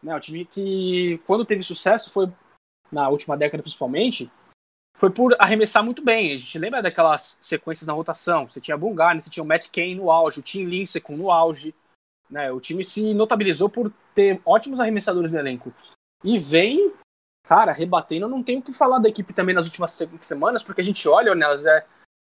[0.02, 2.30] Né, o time que, quando teve sucesso, foi
[2.90, 4.30] na última década principalmente,
[4.94, 6.34] foi por arremessar muito bem.
[6.34, 8.46] A gente lembra daquelas sequências na rotação.
[8.46, 11.74] Você tinha Bungarne, você tinha o Matt Cain no auge, o Tim Lincecum no auge.
[12.28, 12.52] Né?
[12.52, 15.72] O time se notabilizou por ter ótimos arremessadores no elenco.
[16.22, 16.92] E vem,
[17.44, 18.26] cara, rebatendo.
[18.26, 21.08] Eu não tenho o que falar da equipe também nas últimas semanas, porque a gente
[21.08, 21.86] olha nelas, é,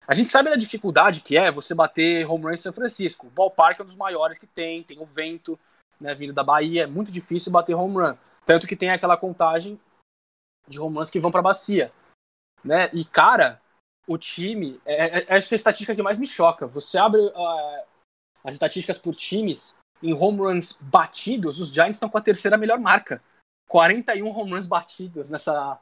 [0.10, 3.28] a gente sabe da dificuldade que é você bater home run em São Francisco.
[3.28, 5.58] O ballpark é um dos maiores que tem, tem o vento,
[6.02, 8.18] né, vindo da Bahia, é muito difícil bater home run.
[8.46, 9.80] Tanto que tem aquela contagem
[10.68, 11.92] de home runs que vão para bacia
[12.64, 12.90] né?
[12.94, 13.62] E, cara,
[14.08, 14.80] o time.
[14.86, 16.68] É, é, é, acho que a estatística que mais me choca.
[16.68, 17.84] Você abre uh,
[18.44, 22.80] as estatísticas por times em home runs batidos, os Giants estão com a terceira melhor
[22.80, 23.22] marca.
[23.68, 25.80] 41 home runs batidos nessa,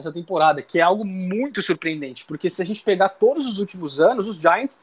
[0.00, 4.00] nessa temporada, que é algo muito surpreendente, porque se a gente pegar todos os últimos
[4.00, 4.82] anos, os Giants,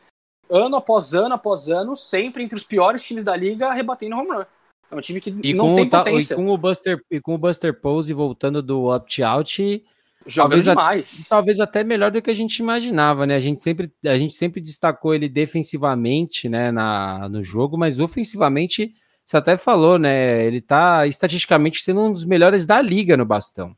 [0.50, 4.46] ano após ano após ano, sempre entre os piores times da liga, rebatendo home run.
[4.90, 6.34] É um time que e não tem potência.
[6.34, 9.84] E com o Buster, e com o Buster Pose voltando do opt-out,
[10.26, 11.26] Joga talvez demais.
[11.26, 13.36] A, talvez até melhor do que a gente imaginava, né?
[13.36, 18.94] A gente sempre, a gente sempre destacou ele defensivamente, né, na, no jogo, mas ofensivamente,
[19.24, 20.46] você até falou, né?
[20.46, 23.76] Ele tá estatisticamente sendo um dos melhores da liga no bastão.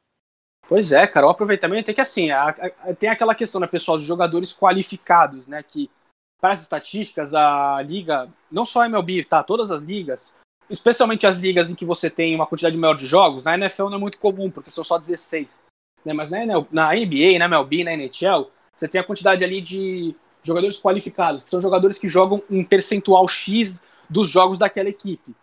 [0.69, 3.97] Pois é, cara, o aproveitamento é que assim, a, a, tem aquela questão, né, pessoal,
[3.97, 5.63] de jogadores qualificados, né?
[5.63, 5.89] Que
[6.39, 9.43] para as estatísticas, a liga, não só a MLB, tá?
[9.43, 10.37] Todas as ligas,
[10.69, 13.95] especialmente as ligas em que você tem uma quantidade maior de jogos, na NFL não
[13.95, 15.67] é muito comum, porque são só 16
[16.05, 16.13] né?
[16.13, 20.79] Mas na, na NBA, na MLB, na NHL, você tem a quantidade ali de jogadores
[20.79, 25.35] qualificados, que são jogadores que jogam um percentual X dos jogos daquela equipe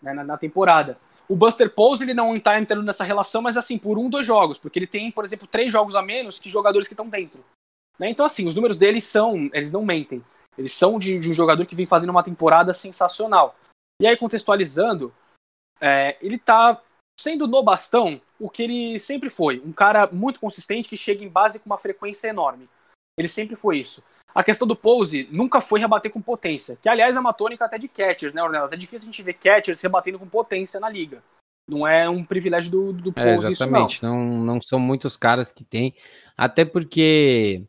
[0.00, 0.96] né, na, na, temporada.
[1.28, 4.58] O Buster Pose ele não está entrando nessa relação, mas assim, por um, dois jogos,
[4.58, 7.44] porque ele tem, por exemplo, três jogos a menos que jogadores que estão dentro.
[7.98, 8.10] Né?
[8.10, 10.22] Então, assim, os números deles são, eles não mentem.
[10.56, 13.56] Eles são de, de um jogador que vem fazendo uma temporada sensacional.
[14.00, 15.12] E aí, contextualizando,
[15.80, 16.80] é, ele tá
[17.18, 19.62] sendo no bastão o que ele sempre foi.
[19.64, 22.64] Um cara muito consistente que chega em base com uma frequência enorme.
[23.16, 24.02] Ele sempre foi isso.
[24.34, 27.78] A questão do pose nunca foi rebater com potência, que aliás é uma tônica até
[27.78, 28.72] de catchers, né, Ornelas?
[28.72, 31.22] É difícil a gente ver catchers rebatendo com potência na liga.
[31.68, 33.94] Não é um privilégio do, do pose é, exatamente.
[33.94, 34.24] isso, não.
[34.24, 34.54] não.
[34.54, 35.94] Não são muitos caras que tem,
[36.36, 37.62] até porque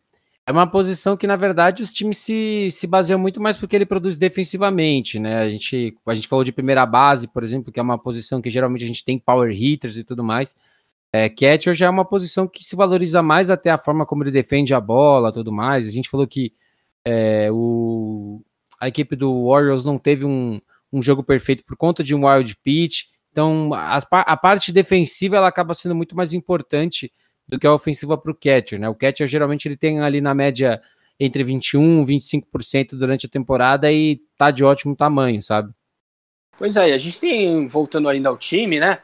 [0.45, 3.85] é uma posição que, na verdade, os times se, se baseiam muito mais porque ele
[3.85, 5.39] produz defensivamente, né?
[5.39, 8.49] A gente, a gente falou de primeira base, por exemplo, que é uma posição que
[8.49, 10.55] geralmente a gente tem power hitters e tudo mais.
[11.17, 14.31] É, catcher já é uma posição que se valoriza mais até a forma como ele
[14.31, 15.87] defende a bola tudo mais.
[15.87, 16.53] A gente falou que
[17.05, 18.41] é, o,
[18.77, 20.59] a equipe do Warriors não teve um,
[20.91, 23.03] um jogo perfeito por conta de um wild pitch.
[23.31, 27.09] Então, a, a parte defensiva ela acaba sendo muito mais importante
[27.47, 28.89] do que a ofensiva para o catcher, né?
[28.89, 30.81] O catcher geralmente ele tem ali na média
[31.17, 35.71] entre 21 e 25% durante a temporada e tá de ótimo tamanho, sabe?
[36.57, 38.99] Pois é, a gente tem, voltando ainda ao time, né?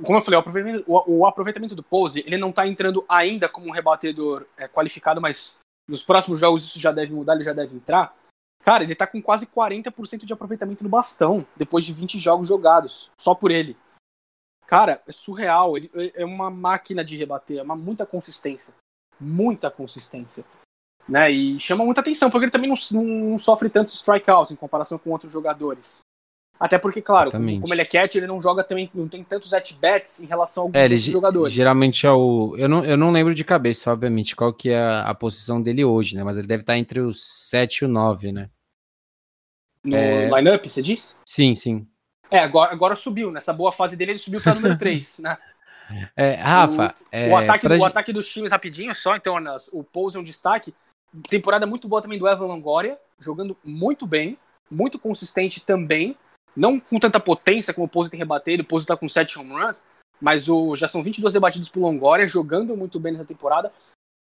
[0.00, 3.48] É, como eu falei, o aproveitamento, o, aproveitamento do Pose, ele não tá entrando ainda
[3.48, 7.52] como um rebatedor é, qualificado, mas nos próximos jogos isso já deve mudar, ele já
[7.52, 8.16] deve entrar.
[8.62, 13.10] Cara, ele tá com quase 40% de aproveitamento no bastão, depois de 20 jogos jogados,
[13.18, 13.76] só por ele.
[14.66, 15.76] Cara, é surreal.
[15.76, 18.74] Ele é uma máquina de rebater, é uma muita consistência.
[19.20, 20.44] Muita consistência.
[21.08, 21.30] Né?
[21.30, 25.10] E chama muita atenção, porque ele também não, não sofre tantos strikeouts em comparação com
[25.10, 26.00] outros jogadores.
[26.58, 29.52] Até porque, claro, como, como, ele é cat, ele não joga também, não tem tantos
[29.52, 31.52] at-bats em relação a alguns é, jogadores.
[31.52, 32.54] Geralmente é o.
[32.56, 35.84] Eu não, eu não lembro de cabeça, obviamente, qual que é a, a posição dele
[35.84, 36.22] hoje, né?
[36.22, 38.50] Mas ele deve estar entre os 7 e o 9, né?
[39.82, 40.30] No é...
[40.30, 41.16] lineup, você disse?
[41.26, 41.86] Sim, sim.
[42.30, 43.30] É, agora, agora subiu.
[43.30, 45.36] Nessa boa fase dele, ele subiu para número 3, né?
[46.16, 49.36] É, Rafa, o, é, o, ataque, o ataque dos times rapidinho só, então
[49.72, 50.74] o Pose é um destaque.
[51.28, 54.38] Temporada muito boa também do Evan Longoria, jogando muito bem,
[54.70, 56.16] muito consistente também.
[56.56, 59.52] Não com tanta potência como o Pose tem rebatido, o Pose tá com 7 home
[59.52, 59.84] runs,
[60.20, 63.72] mas o, já são 22 rebatidos por Longoria, jogando muito bem nessa temporada.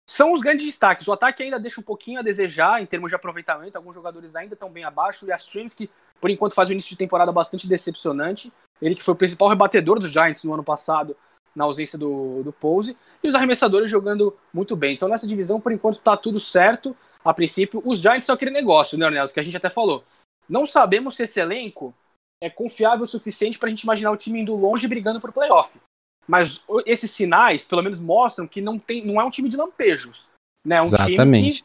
[0.09, 1.07] São os grandes destaques.
[1.07, 4.55] O ataque ainda deixa um pouquinho a desejar em termos de aproveitamento, alguns jogadores ainda
[4.55, 7.67] estão bem abaixo, e as streams que por enquanto faz um início de temporada bastante
[7.67, 8.53] decepcionante.
[8.81, 11.17] Ele que foi o principal rebatedor dos Giants no ano passado,
[11.55, 14.95] na ausência do, do Pose, e os arremessadores jogando muito bem.
[14.95, 16.97] Então nessa divisão, por enquanto, está tudo certo.
[17.25, 20.05] A princípio, os Giants são aquele negócio, né, Ornelas, que a gente até falou.
[20.49, 21.95] Não sabemos se esse elenco
[22.43, 25.81] é confiável o suficiente para a gente imaginar o time indo longe brigando por playoff.
[26.27, 30.29] Mas esses sinais, pelo menos, mostram que não, tem, não é um time de lampejos.
[30.67, 30.77] Né?
[30.77, 31.19] É um Exatamente.
[31.19, 31.65] time que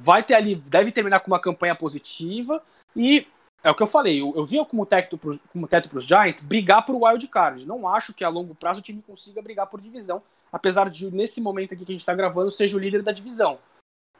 [0.00, 2.62] vai ter ali, deve terminar com uma campanha positiva
[2.94, 3.26] e
[3.64, 6.04] é o que eu falei, eu, eu via como teto, pro, como teto para os
[6.04, 7.66] Giants brigar por wild card.
[7.66, 11.40] Não acho que a longo prazo o time consiga brigar por divisão, apesar de nesse
[11.40, 13.58] momento aqui que a gente está gravando seja o líder da divisão.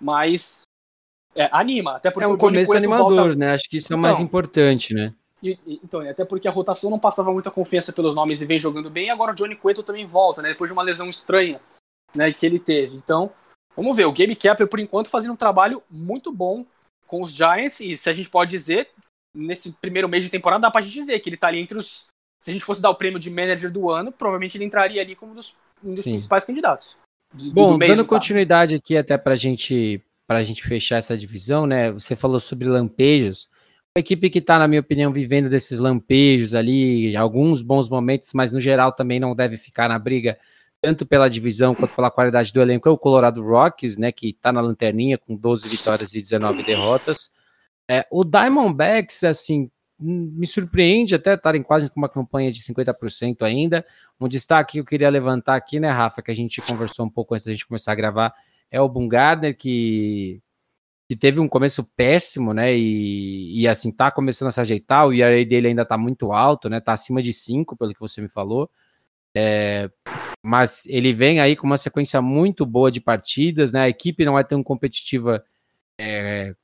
[0.01, 0.63] Mas
[1.35, 3.35] é, anima, até porque é um começo animador, volta...
[3.37, 3.53] né?
[3.53, 5.15] Acho que isso é o então, mais importante, né?
[5.43, 8.61] E, e, então, até porque a rotação não passava muita confiança pelos nomes e vem
[8.61, 10.51] jogando bem, agora o Johnny Cueto também volta, né?
[10.51, 11.61] Depois de uma lesão estranha,
[12.15, 12.97] né, que ele teve.
[12.97, 13.33] Então,
[13.77, 16.65] vamos ver, o Gabe Kepler por enquanto fazendo um trabalho muito bom
[17.07, 18.89] com os Giants e se a gente pode dizer,
[19.35, 22.07] nesse primeiro mês de temporada, dá pra gente dizer que ele tá ali entre os.
[22.41, 25.15] Se a gente fosse dar o prêmio de manager do ano, provavelmente ele entraria ali
[25.15, 26.97] como um dos, um dos principais candidatos.
[27.33, 31.93] Do, Bom, do dando continuidade aqui até pra gente, pra gente fechar essa divisão, né?
[31.93, 33.49] Você falou sobre lampejos.
[33.95, 38.51] A equipe que está, na minha opinião, vivendo desses lampejos ali, alguns bons momentos, mas
[38.51, 40.39] no geral também não deve ficar na briga,
[40.81, 44.11] tanto pela divisão quanto pela qualidade do elenco, é o Colorado Rockies, né?
[44.11, 47.31] Que está na lanterninha com 12 vitórias e 19 derrotas.
[47.87, 49.71] É, o Diamondbacks, assim,
[50.01, 53.85] me surpreende até estarem quase com uma campanha de 50% ainda.
[54.19, 57.35] Um destaque que eu queria levantar aqui, né, Rafa, que a gente conversou um pouco
[57.35, 58.35] antes da gente começar a gravar,
[58.71, 60.41] é o Bungardner, que,
[61.13, 65.13] que teve um começo péssimo, né, e, e assim, tá começando a se ajeitar, o
[65.13, 68.29] ERA dele ainda tá muito alto, né, tá acima de 5, pelo que você me
[68.29, 68.71] falou.
[69.35, 69.91] É,
[70.43, 74.39] mas ele vem aí com uma sequência muito boa de partidas, né, a equipe não
[74.39, 75.45] é tão competitiva
[76.01, 76.55] é,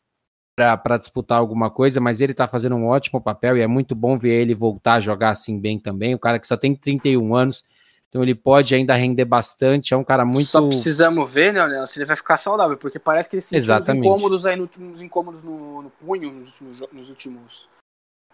[0.57, 4.16] para disputar alguma coisa, mas ele está fazendo um ótimo papel e é muito bom
[4.16, 6.14] ver ele voltar a jogar assim bem também.
[6.14, 7.64] O cara que só tem 31 anos,
[8.09, 9.93] então ele pode ainda render bastante.
[9.93, 10.45] É um cara muito.
[10.45, 13.59] Só precisamos ver, né, Leonel, se ele vai ficar saudável, porque parece que ele sentiu
[13.59, 14.01] Exatamente.
[14.01, 17.69] uns incômodos aí, nos incômodos no, no punho nos últimos, nos últimos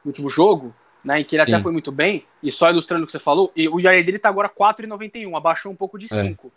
[0.05, 1.63] no último jogo, né, em que ele até Sim.
[1.63, 2.27] foi muito bem.
[2.43, 5.73] E só ilustrando o que você falou, e o Jair dele tá agora 4,91, abaixou
[5.73, 6.47] um pouco de 5.
[6.47, 6.51] É.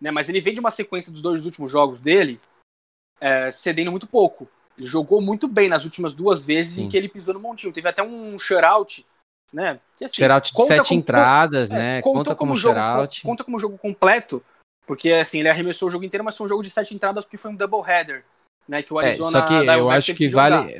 [0.00, 2.40] Né, mas ele vem de uma sequência dos dois últimos jogos dele,
[3.20, 4.48] é, cedendo muito pouco.
[4.76, 6.84] Ele jogou muito bem nas últimas duas vezes Sim.
[6.84, 7.72] em que ele pisou no montinho.
[7.72, 9.04] Teve até um shutout,
[9.52, 9.78] né?
[9.96, 12.02] Que, assim, shutout de sete como, entradas, né?
[12.02, 12.80] Conta, conta como, como jogo,
[13.22, 14.42] conta como jogo completo,
[14.86, 17.36] porque assim, ele arremessou o jogo inteiro, mas foi um jogo de sete entradas porque
[17.36, 18.24] foi um double header.
[18.68, 18.82] né?
[18.82, 19.38] Que o Arizona.
[19.38, 20.78] É, só que eu acho que, que vale,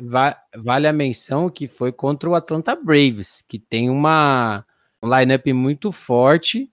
[0.56, 4.64] vale a menção que foi contra o Atlanta Braves, que tem uma
[5.02, 6.70] um lineup muito forte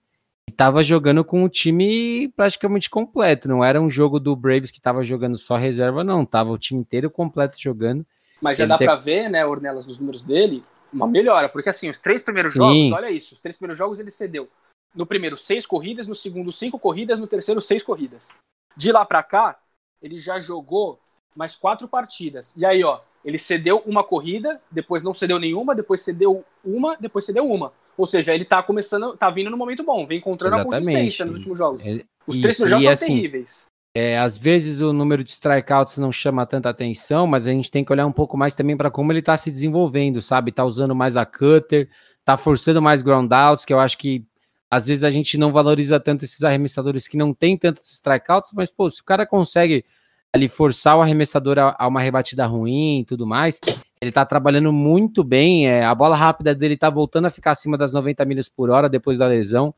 [0.48, 3.48] e estava jogando com o time praticamente completo.
[3.48, 6.24] Não era um jogo do Braves que estava jogando só reserva, não.
[6.24, 8.04] Tava o time inteiro completo jogando.
[8.40, 10.62] Mas já dá para ver, né, Ornelas, nos números dele,
[10.92, 12.92] uma melhora, porque assim, os três primeiros jogos, Sim.
[12.92, 14.48] olha isso, os três primeiros jogos ele cedeu.
[14.94, 18.34] No primeiro, seis corridas, no segundo, cinco corridas, no terceiro, seis corridas.
[18.76, 19.58] De lá para cá,
[20.00, 20.98] ele já jogou
[21.34, 22.56] mais quatro partidas.
[22.56, 27.24] E aí, ó, ele cedeu uma corrida, depois não cedeu nenhuma, depois cedeu uma, depois
[27.24, 27.72] cedeu uma.
[27.96, 30.74] Ou seja, ele tá começando, tá vindo no momento bom, vem encontrando Exatamente.
[30.74, 31.82] a consistência nos últimos jogos.
[32.26, 33.66] Os três primeiros jogos são assim, terríveis.
[33.98, 37.82] É, às vezes o número de strikeouts não chama tanta atenção, mas a gente tem
[37.82, 40.52] que olhar um pouco mais também para como ele está se desenvolvendo, sabe?
[40.52, 41.88] Tá usando mais a cutter,
[42.22, 44.22] tá forçando mais groundouts, que eu acho que
[44.70, 48.70] às vezes a gente não valoriza tanto esses arremessadores que não tem tantos strikeouts, mas
[48.70, 49.82] pô, se o cara consegue
[50.30, 53.58] ali forçar o arremessador a, a uma rebatida ruim e tudo mais,
[53.98, 55.68] ele tá trabalhando muito bem.
[55.68, 58.90] É, a bola rápida dele tá voltando a ficar acima das 90 milhas por hora
[58.90, 59.74] depois da lesão,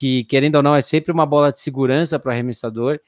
[0.00, 2.98] que querendo ou não é sempre uma bola de segurança para o arremessador.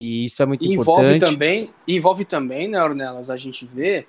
[0.00, 1.32] E isso é muito envolve importante.
[1.32, 4.06] Também, envolve também, né, Ornelas, a gente vê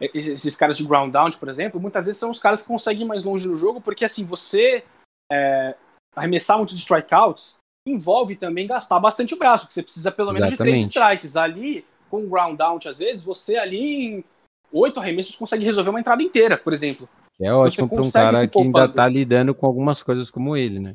[0.00, 3.06] esses caras de ground down, por exemplo, muitas vezes são os caras que conseguem ir
[3.06, 4.84] mais longe no jogo, porque assim, você
[5.30, 5.74] é,
[6.14, 7.56] arremessar muitos strikeouts
[7.86, 10.86] envolve também gastar bastante o braço, porque você precisa pelo menos Exatamente.
[10.86, 11.36] de três strikes.
[11.36, 14.24] Ali, com ground down, às vezes, você ali em
[14.72, 17.08] oito arremessos consegue resolver uma entrada inteira, por exemplo.
[17.40, 20.78] É então, ótimo para um cara que ainda está lidando com algumas coisas como ele,
[20.78, 20.94] né?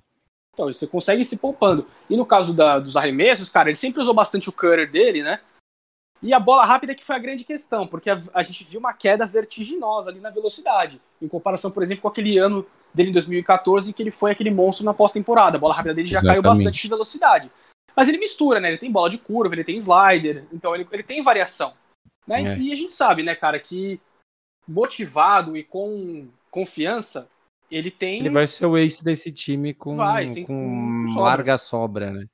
[0.53, 1.87] Então, você consegue se poupando.
[2.09, 5.39] E no caso da, dos arremessos, cara, ele sempre usou bastante o cutter dele, né?
[6.21, 8.93] E a bola rápida que foi a grande questão, porque a, a, gente viu uma
[8.93, 13.91] queda vertiginosa ali na velocidade, em comparação, por exemplo, com aquele ano dele em 2014,
[13.93, 15.57] que ele foi aquele monstro na pós-temporada.
[15.57, 16.41] A bola rápida dele já Exatamente.
[16.41, 17.51] caiu bastante de velocidade.
[17.95, 18.69] Mas ele mistura, né?
[18.69, 21.73] Ele tem bola de curva, ele tem slider, então ele, ele tem variação.
[22.25, 22.53] Né?
[22.53, 22.57] É.
[22.57, 23.99] E a gente sabe, né, cara, que
[24.67, 27.29] motivado e com confiança,
[27.69, 28.19] ele tem.
[28.19, 32.25] Ele vai ser o ace desse time com, vai, com, com larga sobra, né?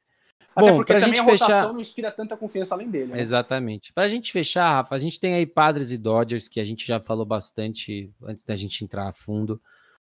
[0.55, 1.73] Até Bom, porque também gente a rotação fechar...
[1.73, 3.13] não inspira tanta confiança além dele.
[3.13, 3.21] Né?
[3.21, 3.93] Exatamente.
[3.93, 6.85] Para a gente fechar, Rafa, a gente tem aí Padres e Dodgers, que a gente
[6.85, 9.61] já falou bastante antes da gente entrar a fundo.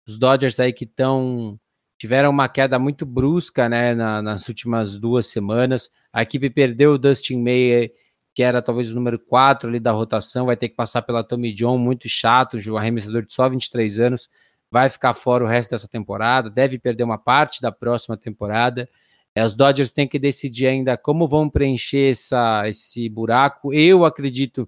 [0.06, 1.60] Os Dodgers aí que estão
[1.98, 5.92] tiveram uma queda muito brusca, né, na, nas últimas duas semanas.
[6.12, 7.92] A equipe perdeu o Dustin May,
[8.34, 11.54] que era talvez o número 4 ali da rotação, vai ter que passar pela Tommy
[11.54, 14.28] John, muito chato, um arremessador de só 23 anos
[14.72, 18.90] vai ficar fora o resto dessa temporada, deve perder uma parte da próxima temporada.
[19.36, 23.74] É, os Dodgers têm que decidir ainda como vão preencher essa, esse buraco.
[23.74, 24.68] Eu acredito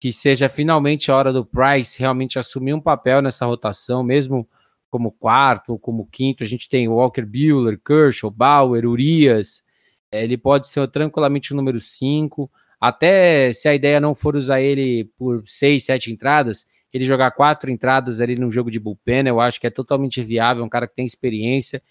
[0.00, 4.48] que seja finalmente a hora do Price realmente assumir um papel nessa rotação, mesmo
[4.90, 6.44] como quarto ou como quinto.
[6.44, 9.64] A gente tem Walker Buehler, Kershaw, Bauer, Urias.
[10.12, 12.50] É, ele pode ser tranquilamente o número 5.
[12.80, 17.72] Até se a ideia não for usar ele por seis, sete entradas, ele jogar quatro
[17.72, 20.94] entradas ali no jogo de bullpen, eu acho que é totalmente viável, um cara que
[20.94, 21.82] tem experiência,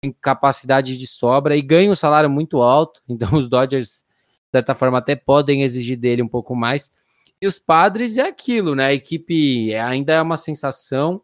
[0.00, 4.72] tem capacidade de sobra e ganha um salário muito alto, então os Dodgers, de certa
[4.72, 6.94] forma, até podem exigir dele um pouco mais.
[7.40, 8.86] E os Padres é aquilo, né?
[8.86, 11.20] A equipe ainda é uma sensação,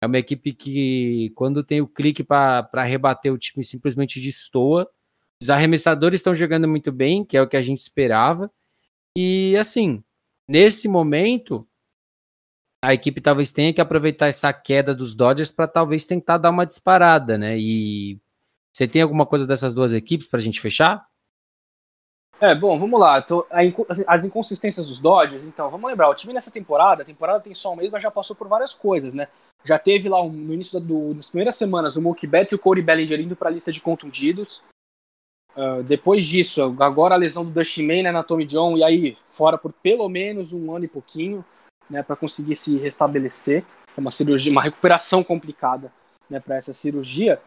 [0.00, 4.90] é uma equipe que, quando tem o clique para rebater o time, simplesmente destoa.
[5.40, 8.50] Os arremessadores estão jogando muito bem, que é o que a gente esperava.
[9.16, 10.02] E assim,
[10.48, 11.64] nesse momento,
[12.82, 16.66] a equipe talvez tenha que aproveitar essa queda dos Dodgers para talvez tentar dar uma
[16.66, 17.56] disparada, né?
[17.56, 18.20] E
[18.72, 21.06] você tem alguma coisa dessas duas equipes para a gente fechar?
[22.40, 23.22] É, bom, vamos lá.
[23.22, 23.46] Tô,
[24.08, 27.72] as inconsistências dos Dodgers, então, vamos lembrar, o time nessa temporada, a temporada tem só
[27.72, 29.28] um mês, mas já passou por várias coisas, né?
[29.62, 32.82] Já teve lá no início do, das primeiras semanas o Mookie Betts e o Corey
[32.82, 34.64] Bellinger indo para a lista de contundidos.
[35.54, 39.16] Uh, depois disso, agora a lesão do Dustin May, né, na Tommy John, e aí
[39.28, 41.44] fora por pelo menos um ano e pouquinho
[41.88, 43.64] né, para conseguir se restabelecer.
[43.96, 45.92] É uma cirurgia, uma recuperação complicada,
[46.28, 47.40] né, para essa cirurgia.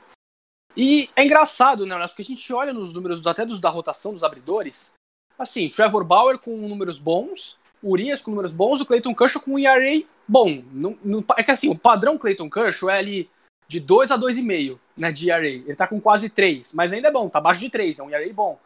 [0.78, 4.24] E é engraçado, né, porque a gente olha nos números até dos da rotação dos
[4.24, 4.94] abridores,
[5.40, 9.60] assim, Trevor Bauer com números bons, Urias com números bons, o Clayton Kershaw com um
[9.60, 10.64] ERA bom.
[10.72, 13.30] Não, não, é que assim, o padrão Clayton Kershaw é ali
[13.68, 15.48] de 2 a 2,5, né, de ERA.
[15.48, 18.10] Ele tá com quase 3, mas ainda é bom, tá abaixo de 3, é um
[18.10, 18.60] ERA bom.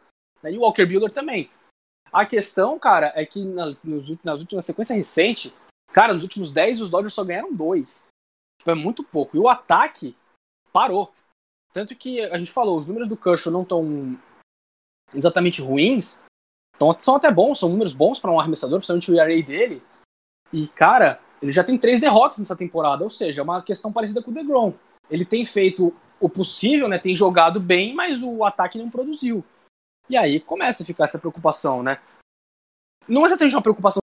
[0.43, 1.49] E o Walker Buehler também.
[2.11, 5.53] A questão, cara, é que na, nos, nas últimas sequência recente,
[5.91, 8.09] cara, nos últimos 10 os Dodgers só ganharam dois.
[8.59, 9.37] Tipo, é muito pouco.
[9.37, 10.15] E o ataque
[10.73, 11.13] parou.
[11.71, 14.19] Tanto que a gente falou, os números do Kershaw não estão
[15.13, 16.23] exatamente ruins,
[16.79, 19.83] então, são até bons, são números bons para um arremessador, principalmente o ERA dele.
[20.53, 24.23] E, cara, ele já tem três derrotas nessa temporada, ou seja, é uma questão parecida
[24.23, 24.73] com o DeGrom.
[25.11, 26.97] Ele tem feito o possível, né?
[26.97, 29.43] Tem jogado bem, mas o ataque não produziu.
[30.09, 31.99] E aí começa a ficar essa preocupação, né?
[33.09, 33.99] não é exatamente uma preocupação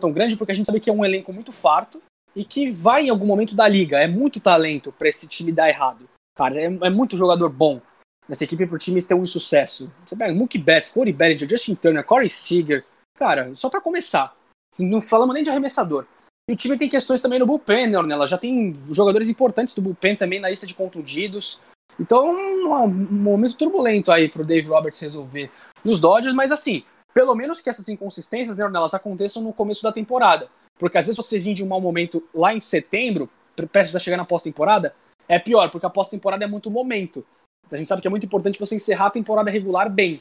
[0.00, 2.02] tão grande, porque a gente sabe que é um elenco muito farto
[2.34, 4.00] e que vai em algum momento da liga.
[4.00, 6.08] É muito talento para esse time dar errado.
[6.34, 7.80] Cara, é, é, muito jogador bom
[8.28, 9.92] nessa equipe pro time ter um sucesso.
[10.04, 12.84] Você pega Mookie Betts, Corey Bellinger, Justin Turner, Corey Seager.
[13.16, 14.34] Cara, só para começar.
[14.80, 16.06] Não falamos nem de arremessador.
[16.48, 18.26] E o time tem questões também no bullpen, né, Ornella?
[18.26, 21.60] Já tem jogadores importantes do bullpen também na lista de contundidos.
[22.02, 25.48] Então, um momento turbulento aí pro Dave Roberts resolver
[25.84, 26.82] nos Dodgers, mas assim,
[27.14, 30.48] pelo menos que essas inconsistências, né, elas aconteçam no começo da temporada.
[30.76, 33.30] Porque às vezes você vir de um mau momento lá em setembro,
[33.70, 34.92] prestes a chegar na pós-temporada,
[35.28, 37.24] é pior, porque a pós-temporada é muito momento.
[37.70, 40.20] A gente sabe que é muito importante você encerrar a temporada regular bem.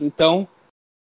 [0.00, 0.48] Então,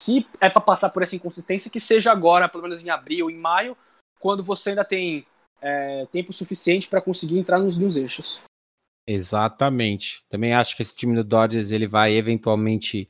[0.03, 3.38] se é para passar por essa inconsistência, que seja agora, pelo menos em abril, em
[3.38, 3.76] maio,
[4.19, 5.26] quando você ainda tem
[5.59, 8.39] é, tempo suficiente para conseguir entrar nos, nos eixos.
[9.07, 10.23] Exatamente.
[10.29, 13.09] Também acho que esse time do Dodgers ele vai eventualmente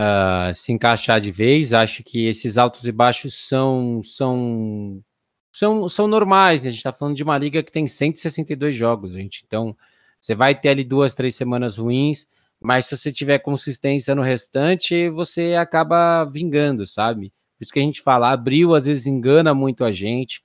[0.00, 1.72] uh, se encaixar de vez.
[1.72, 5.02] Acho que esses altos e baixos são são
[5.52, 6.62] são, são normais.
[6.62, 6.68] Né?
[6.68, 9.44] A gente está falando de uma liga que tem 162 jogos, gente.
[9.46, 9.76] Então
[10.20, 12.26] você vai ter ali duas, três semanas ruins,
[12.60, 17.30] mas se você tiver consistência no restante, você acaba vingando, sabe?
[17.58, 20.42] Por isso que a gente fala, abril às vezes engana muito a gente,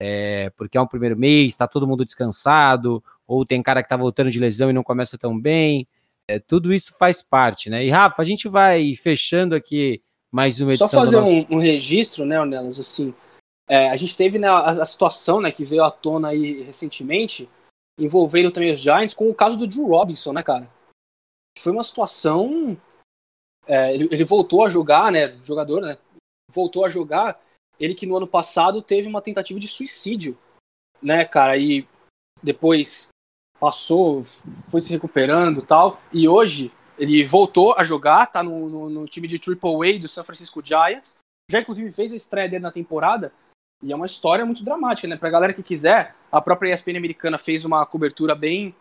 [0.00, 3.96] é, porque é um primeiro mês, está todo mundo descansado, ou tem cara que está
[3.96, 5.86] voltando de lesão e não começa tão bem.
[6.28, 7.84] É, tudo isso faz parte, né?
[7.84, 10.02] E Rafa, a gente vai fechando aqui
[10.32, 10.88] mais uma edição.
[10.88, 11.32] Só fazer nosso...
[11.32, 13.14] um, um, registro, né, Ornelas, assim.
[13.68, 17.48] É, a gente teve né, a, a, situação né, que veio à tona aí recentemente,
[17.96, 20.68] envolvendo também os Giants, com o caso do Drew Robinson, né, cara?
[21.56, 22.76] Foi uma situação.
[23.64, 25.38] É, ele, ele, voltou a jogar, né?
[25.40, 25.96] Jogador, né?
[26.50, 27.40] Voltou a jogar.
[27.78, 30.36] Ele que no ano passado teve uma tentativa de suicídio,
[31.00, 31.56] né, cara?
[31.56, 31.86] E
[32.42, 33.10] depois
[33.60, 34.24] passou,
[34.70, 36.00] foi se recuperando tal.
[36.10, 40.08] E hoje ele voltou a jogar, tá no, no, no time de Triple A do
[40.08, 41.18] San Francisco Giants.
[41.50, 43.32] Já inclusive fez a estreia dele na temporada.
[43.82, 45.16] E é uma história muito dramática, né?
[45.16, 48.74] Pra galera que quiser, a própria ESPN americana fez uma cobertura bem,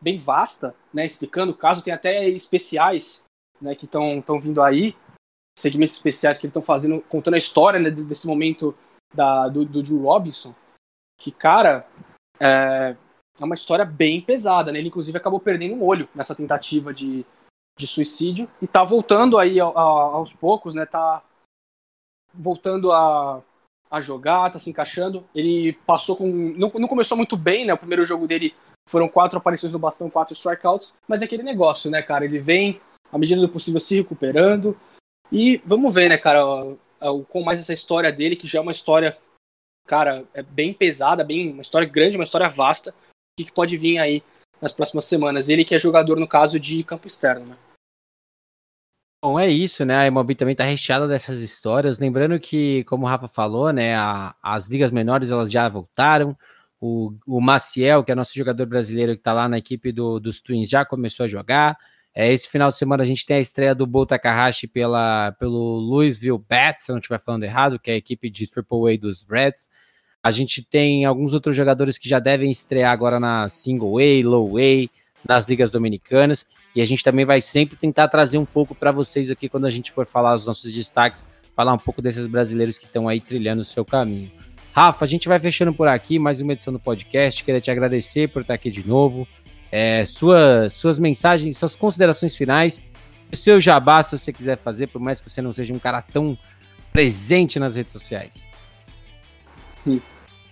[0.00, 1.04] bem vasta, né?
[1.04, 1.82] Explicando o caso.
[1.82, 3.24] Tem até especiais,
[3.60, 3.74] né?
[3.74, 4.96] Que estão vindo aí.
[5.58, 8.74] Segmentos especiais que eles estão fazendo, contando a história né, desse momento
[9.14, 10.54] da, do, do Drew Robinson.
[11.20, 11.86] Que, cara,
[12.40, 12.96] é,
[13.40, 14.78] é uma história bem pesada, né?
[14.78, 17.24] Ele inclusive acabou perdendo um olho nessa tentativa de,
[17.78, 20.84] de suicídio e tá voltando aí a, a, aos poucos, né?
[20.84, 21.22] Tá
[22.34, 23.42] voltando a,
[23.90, 25.24] a jogar, tá se encaixando.
[25.34, 26.26] Ele passou com.
[26.28, 27.72] Não, não começou muito bem, né?
[27.72, 28.54] O primeiro jogo dele
[28.86, 32.24] foram quatro aparições no bastão, quatro strikeouts, mas é aquele negócio, né, cara?
[32.24, 32.80] Ele vem,
[33.10, 34.78] à medida do possível, se recuperando.
[35.32, 36.40] E vamos ver, né, cara,
[37.28, 39.16] com mais essa história dele, que já é uma história,
[39.86, 42.92] cara, é bem pesada, bem uma história grande, uma história vasta
[43.40, 44.22] que, que pode vir aí
[44.60, 45.48] nas próximas semanas.
[45.48, 47.56] Ele que é jogador, no caso, de campo externo, né?
[49.22, 49.96] Bom, é isso, né?
[49.96, 51.98] A MLB também está recheada dessas histórias.
[51.98, 56.36] Lembrando que, como o Rafa falou, né, a, as ligas menores elas já voltaram.
[56.80, 60.40] O, o Maciel, que é nosso jogador brasileiro que está lá na equipe do, dos
[60.40, 61.76] Twins, já começou a jogar.
[62.14, 65.78] É, esse final de semana a gente tem a estreia do Bo Takahashi pela, pelo
[65.78, 69.22] Louisville Bats, se eu não estiver falando errado, que é a equipe de AAA dos
[69.28, 69.68] Reds.
[70.22, 74.58] A gente tem alguns outros jogadores que já devem estrear agora na Single A, Low
[74.58, 74.88] A,
[75.26, 76.46] nas ligas dominicanas.
[76.74, 79.70] E a gente também vai sempre tentar trazer um pouco para vocês aqui quando a
[79.70, 83.62] gente for falar os nossos destaques, falar um pouco desses brasileiros que estão aí trilhando
[83.62, 84.30] o seu caminho.
[84.72, 87.42] Rafa, a gente vai fechando por aqui mais uma edição do podcast.
[87.42, 89.26] Queria te agradecer por estar aqui de novo.
[89.72, 92.84] É, sua, suas mensagens, suas considerações finais,
[93.32, 96.02] o seu jabá, se você quiser fazer, por mais que você não seja um cara
[96.02, 96.36] tão
[96.92, 98.48] presente nas redes sociais.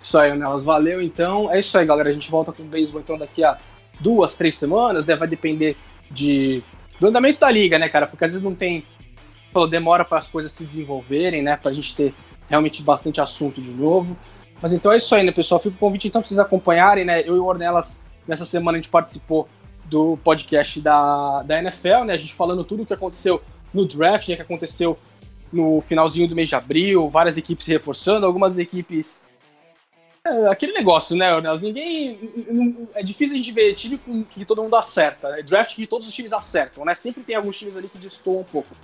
[0.00, 0.62] Isso aí, Nelas.
[0.62, 1.52] Valeu, então.
[1.52, 2.10] É isso aí, galera.
[2.10, 3.58] A gente volta com o beisebol, então, daqui a
[4.00, 5.16] duas, três semanas, né?
[5.16, 5.76] Vai depender
[6.10, 6.62] de,
[7.00, 8.06] do andamento da liga, né, cara?
[8.06, 8.84] Porque às vezes não tem...
[9.52, 11.56] Pô, demora para as coisas se desenvolverem, né?
[11.56, 12.14] Pra gente ter
[12.48, 14.16] realmente bastante assunto de novo.
[14.60, 15.60] Mas então é isso aí, né, pessoal?
[15.60, 17.22] Fica o convite, então, pra vocês acompanharem, né?
[17.22, 19.48] Eu e o Ornelas, nessa semana, a gente participou
[19.84, 22.14] do podcast da, da NFL, né?
[22.14, 23.42] A gente falando tudo o que aconteceu
[23.72, 24.36] no draft, né?
[24.36, 24.98] Que aconteceu
[25.52, 29.26] no finalzinho do mês de abril, várias equipes se reforçando, algumas equipes.
[30.28, 31.60] É, aquele negócio, né, Ornelas?
[31.60, 32.18] Ninguém.
[32.94, 33.98] É difícil a gente ver time
[34.30, 35.30] que todo mundo acerta.
[35.30, 35.42] Né?
[35.42, 36.94] Draft que todos os times acertam, né?
[36.94, 38.74] Sempre tem alguns times ali que destoam um pouco.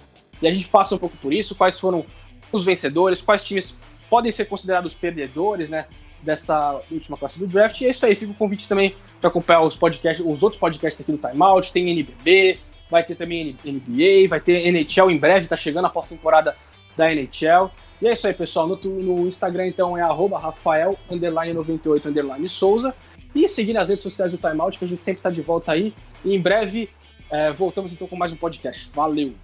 [0.40, 2.04] E a gente passa um pouco por isso, quais foram
[2.50, 3.76] os vencedores, quais times
[4.10, 5.86] podem ser considerados perdedores, né?
[6.22, 7.80] Dessa última classe do draft.
[7.80, 11.00] E é isso aí, fica o convite também para acompanhar os podcasts, os outros podcasts
[11.00, 12.58] aqui do Timeout, tem NBB,
[12.90, 16.56] vai ter também NBA, vai ter NHL em breve, tá chegando a pós-temporada
[16.96, 17.70] da NHL.
[18.00, 18.66] E é isso aí, pessoal.
[18.66, 22.94] No, no Instagram, então, é Rafael, 98, underline Souza.
[23.34, 25.92] E seguir nas redes sociais do Timeout, que a gente sempre tá de volta aí.
[26.24, 26.88] E em breve,
[27.30, 28.88] é, voltamos então com mais um podcast.
[28.94, 29.34] Valeu!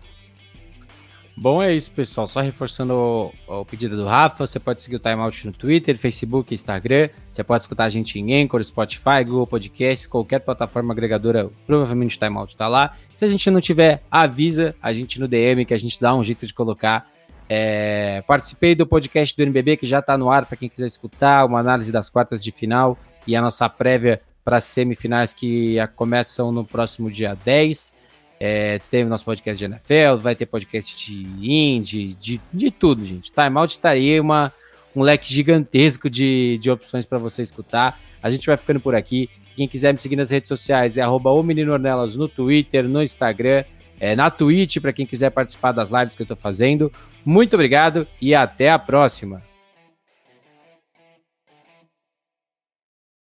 [1.36, 2.28] Bom, é isso, pessoal.
[2.28, 6.52] Só reforçando o, o, pedido do Rafa, você pode seguir o Timeout no Twitter, Facebook,
[6.52, 7.08] Instagram.
[7.32, 12.20] Você pode escutar a gente em Anchor, Spotify, Google Podcasts, qualquer plataforma agregadora, provavelmente o
[12.20, 12.94] Timeout está lá.
[13.14, 16.22] Se a gente não tiver, avisa a gente no DM que a gente dá um
[16.22, 17.10] jeito de colocar.
[17.52, 21.44] É, participei do podcast do NBB que já está no ar para quem quiser escutar,
[21.44, 22.96] uma análise das quartas de final
[23.26, 27.92] e a nossa prévia para as semifinais que começam no próximo dia 10.
[28.38, 33.04] É, tem o nosso podcast de NFL, vai ter podcast de indie, de, de tudo,
[33.04, 33.32] gente.
[33.32, 34.52] Timeout tá aí, uma,
[34.94, 38.00] um leque gigantesco de, de opções para você escutar.
[38.22, 39.28] A gente vai ficando por aqui.
[39.56, 43.02] Quem quiser me seguir nas redes sociais é arroba o Menino Ornelas no Twitter, no
[43.02, 43.64] Instagram,
[44.00, 46.90] é, na Twitch, para quem quiser participar das lives que eu estou fazendo.
[47.24, 49.49] Muito obrigado e até a próxima.